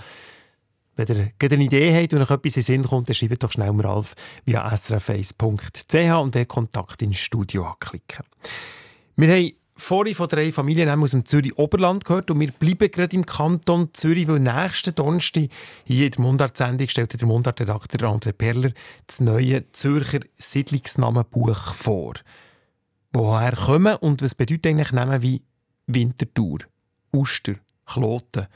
[0.97, 3.79] Wenn ihr eine Idee habt und euch etwas in Sinn kommt, dann schreibt doch schnell
[3.83, 4.15] Ralf
[4.47, 8.25] via srf1.ch und den Kontakt ins Studio anklicken.
[9.19, 13.17] Wir haben vorhin von drei Familien aus dem Zürich Oberland gehört und wir bleiben gerade
[13.17, 15.49] im Kanton Zürich, weil nächsten Donnerstag
[15.85, 18.73] hier in der Mundart-Sendung stellt der Mundart-Redakteur André Perler
[19.07, 22.13] das neue Zürcher Siedlungsnamenbuch vor.
[23.15, 25.43] Woher kommen und was bedeutet eigentlich Namen wie
[25.87, 26.59] Winterthur,
[27.15, 27.55] Uster,
[27.87, 28.49] Kloten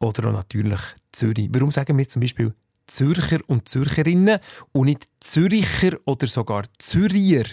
[0.00, 0.80] oder auch natürlich
[1.12, 1.50] Zürich?
[1.52, 2.52] Warum sagen wir zum Beispiel
[2.88, 4.40] Zürcher und Zürcherinnen
[4.72, 7.44] und nicht Züricher oder sogar Zürier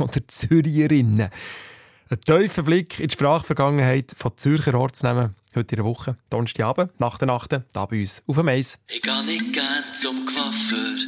[0.00, 1.30] oder Zürierinnen?
[2.10, 7.16] Ein tiefer Blick in die Sprachvergangenheit von Zürcher Ortsnamen heute in der Woche, Donnerstagabend, nach
[7.16, 8.82] der Nacht, hier bei uns auf dem Eis.
[8.88, 10.98] Ich gehe nicht gern zum Coiffeur,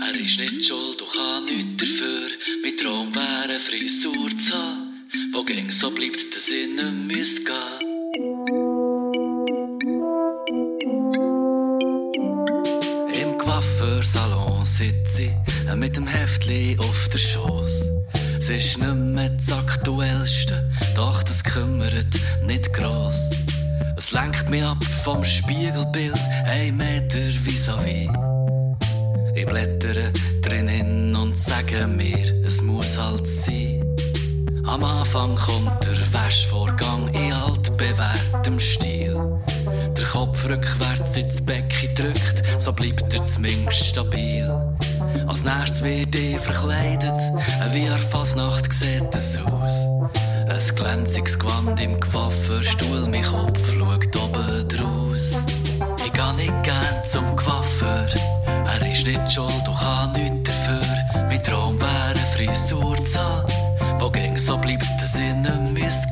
[0.00, 2.28] er ist nicht schuld und kann nichts dafür.
[2.62, 7.44] Mein Traum wäre eine Frisur zu haben, wo gäng so bleibt, dass ich nicht müsste
[7.44, 7.78] gehen.
[13.22, 17.82] Im Coiffeursalon sitze ich mit dem Heftli auf der Schoß.
[18.38, 22.06] Es ist nicht mehr das Aktuellste, doch das kümmert
[22.44, 23.18] nicht gross.
[23.96, 28.08] Es lenkt mich ab vom Spiegelbild, ein Meter vis-à-vis.
[29.34, 33.84] Ich blättere drinnen und sage mir, es muss halt sein.
[34.64, 39.14] Am Anfang kommt der Wäschvorgang in altbewährtem Stil.
[39.96, 44.46] Der Kopf rückwärts ins Becken drückt, so bleibt er zumindest stabil.
[45.28, 47.20] Als nächstes wird ich verkleidet,
[47.72, 49.86] wie er Fasnacht sieht es aus.
[50.48, 55.36] Ein glänziges Gewand im Coiffeurstuhl, mein Kopf schaut oben draus.
[55.98, 58.06] Ich geh nicht gern zum Coiffeur,
[58.46, 61.26] er ist nicht schuld und kann nichts dafür.
[61.28, 63.52] Mein Traum wäre eine Frisur zu haben,
[63.98, 66.08] wo gäng so bleibt, dass ich nicht müsste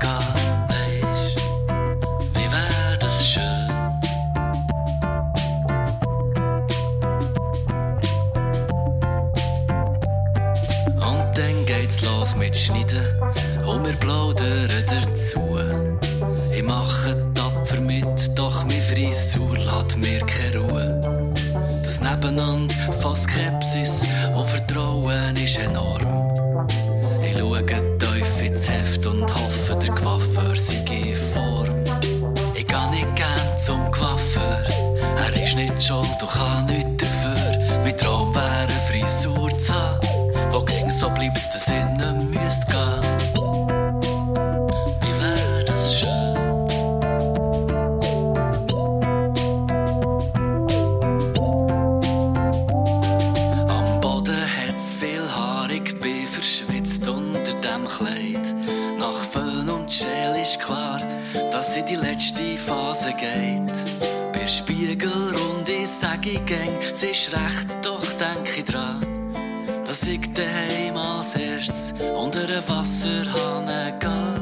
[57.76, 58.54] dem Kleid.
[58.98, 61.00] Nach Föhn und Schell ist klar,
[61.52, 64.32] dass in die letzte Phase geht.
[64.32, 69.00] Bei Spiegelrunde sag ich gäng, es ist recht, doch denk ich dran,
[69.84, 74.35] dass ich daheim als erstes unter eine Wasserhahn gehe.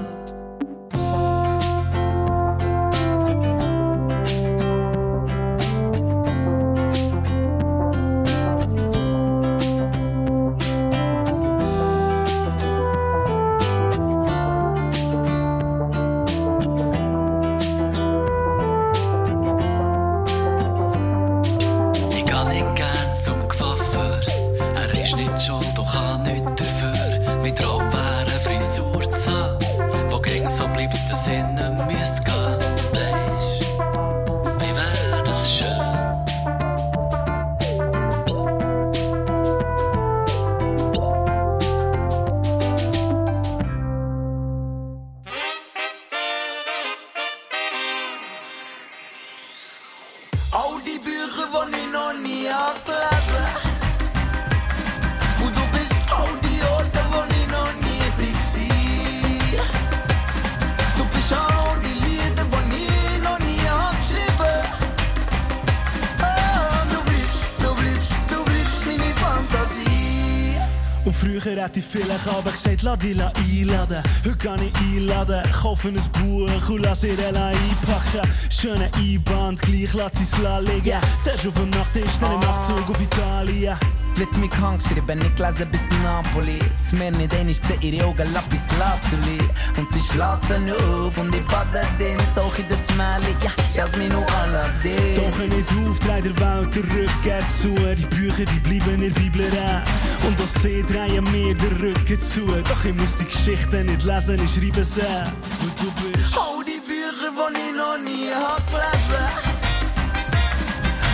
[71.76, 74.02] Ich vielleicht aber gesagt, lass dich einladen.
[74.24, 78.28] Heute kann ich einladen, kaufe ein Buch und lass ihr einpacken.
[78.50, 80.98] Schöne Einband, gleich lass sie es liegen.
[81.22, 83.76] Zuerst auf Nachttisch, dann im Nachtzug auf Italien.
[84.16, 86.60] Wird mich krank geschrieben, nicht gelesen bis Napoli.
[86.92, 89.38] Mir nicht einig gesehen, ihre Augen Lapis Lazuli.
[89.76, 93.34] Und sie sie auf und ich bade den doch in das Mäli.
[93.42, 95.16] Ja, Jasmin und Aladdin.
[95.16, 97.74] Tauchen nicht auf, drei der Welt der Rücken zu.
[97.74, 99.82] Die Bücher, die bleiben in der Bibel rein.
[100.26, 102.46] Und auch sie drehen mir den Rücken zu.
[102.62, 105.00] Doch ich muss die Geschichten nicht lesen, ich schreibe sie.
[105.00, 106.34] Und du bist...
[106.36, 109.26] All die Bücher, die ich noch nie hab gelesen.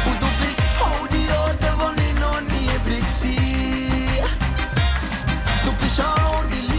[0.06, 3.00] Und du bist all die Orte, wo ich noch nie war.
[5.64, 6.69] Du bist all die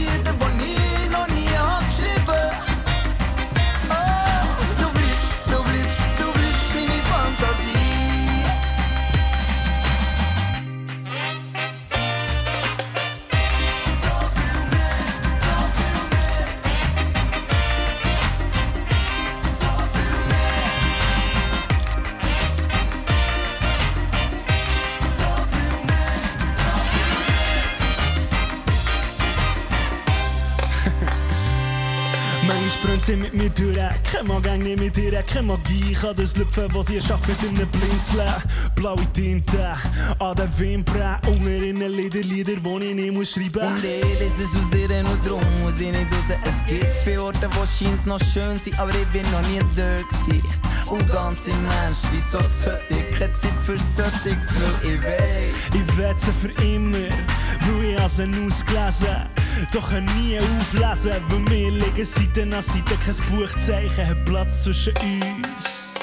[33.12, 33.76] Sie mit mir durch,
[34.10, 37.68] kein Magang nicht mit ihr, keine Magie kann das lüpfen, was ihr schafft mit einem
[37.68, 38.34] Blinzeln.
[38.74, 39.74] Blaue Tinte
[40.18, 44.44] an den Wimpern, unter innen Lieder, Lieder, die ich nicht muss schreiben Und ich lese
[44.46, 46.38] es aus ihr und drum muss ich nicht raus.
[46.46, 50.08] Es gibt viele Orte, wo scheint's noch schön sind, aber ich bin noch nie dort
[50.08, 50.71] gewesen.
[50.88, 55.74] Und ganz im Mensch, wieso sollte ich keine Zeit für Söttiges, weil ich weiss.
[55.74, 59.30] Ich sie für immer, weil ich habe sie ausgelesen.
[59.72, 65.94] Doch nie auflesen, weil wir liegen Seite an Seite, kein Buchzeichen hat Platz zwischen uns.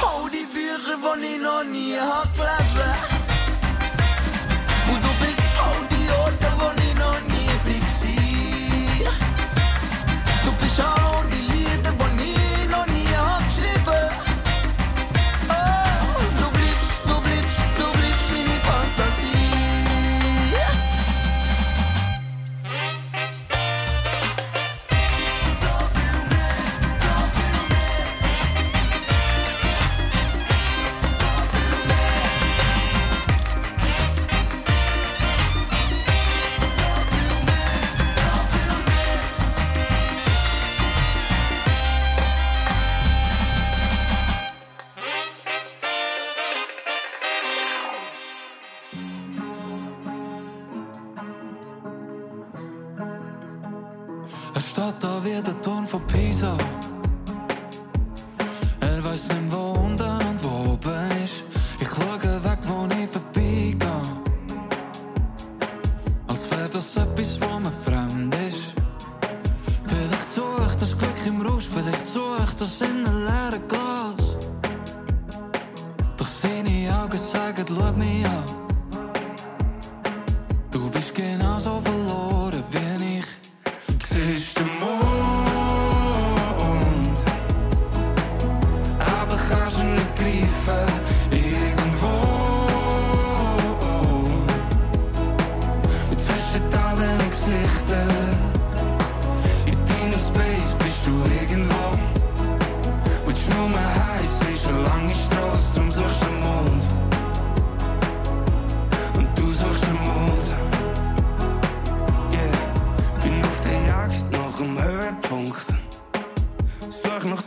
[0.00, 3.15] All die Bücher, die ich noch nie hab gelesen.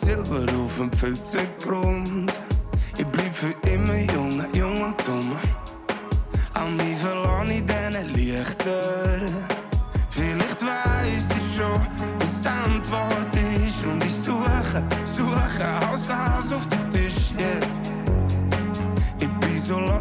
[0.10, 2.39] Silber auf dem Pfützengrund.
[2.97, 5.32] Ich bleib für immer jung, jung und dumm.
[6.55, 9.20] An mich verlange ich diesen Lichter.
[10.10, 11.82] Vielleicht weiss ich schon,
[12.20, 13.36] was die Antwort
[13.68, 13.86] ist.
[13.86, 17.68] Und ich suche, suche Ausglas auf den Tisch, yeah.
[19.20, 19.99] Ich bin so los.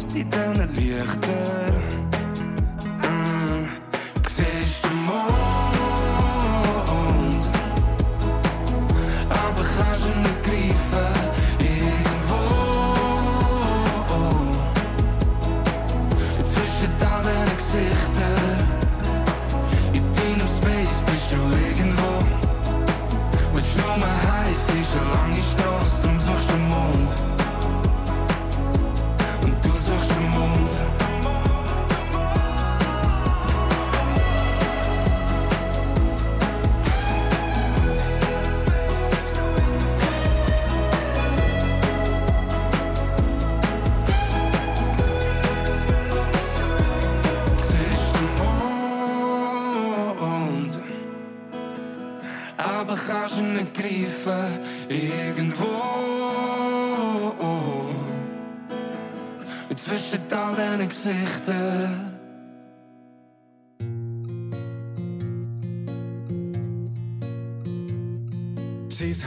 [60.91, 61.15] Sein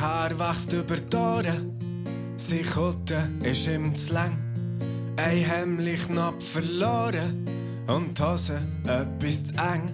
[0.00, 1.78] Haar wächst über die Ohren,
[2.36, 4.36] sein Kutte ist ihm zu lang.
[5.16, 7.46] Ein Hemmlich-Knopf verloren
[7.86, 9.92] und die Hose etwas zu eng.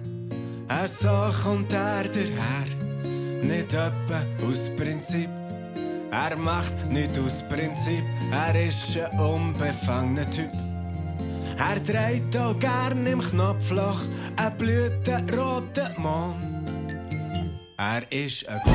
[0.67, 5.29] Er so kommt er daher, nicht etwa aus Prinzip.
[6.11, 10.68] Er macht nicht aus Prinzip, er ist ein unbefangener Typ.
[11.59, 14.01] Er dreht auch gern im Knopfloch
[14.37, 16.37] einen blütenroten Mond.
[17.77, 18.73] Er ist ein Gott.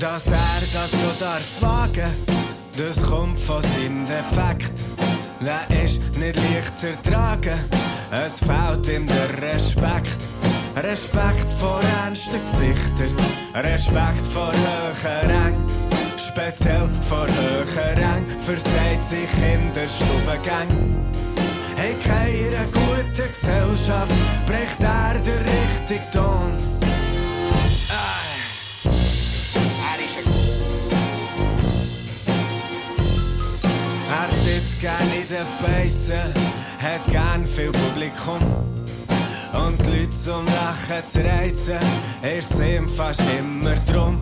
[0.00, 0.38] Dass er
[0.72, 2.10] das so darf wagen,
[2.76, 4.72] das kommt von seinem Defekt.
[5.40, 7.58] Der ist nicht leicht zu ertragen,
[8.10, 10.33] es fehlt ihm der Respekt.
[10.76, 13.16] Respekt vor ernsten Gesichtern,
[13.54, 15.56] Respekt vor hohen Rang.
[16.16, 20.68] Speziell vor hohen Rang, versagt sich in der Stubengang.
[21.76, 24.12] In keiner guten Gesellschaft
[24.46, 26.52] bricht er den richtigen Ton.
[34.10, 36.34] Er sitzt gern in den Beizen,
[36.80, 38.40] hat gern viel Publikum.
[39.54, 41.78] Und die Leute zum Lachen zu reizen,
[42.38, 44.20] ist ihm fast immer drum.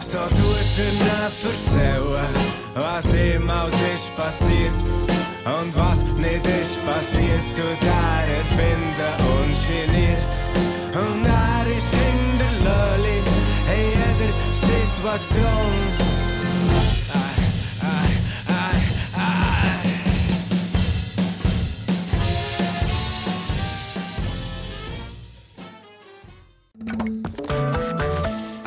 [0.00, 1.10] So tut er ihnen
[1.42, 2.34] erzählen,
[2.74, 4.74] was ihm alles ist passiert.
[5.44, 10.32] Und was nicht ist passiert, tut er erfinden ungeniert.
[10.94, 13.18] Und er ist King der Loli
[13.74, 16.11] in jeder Situation.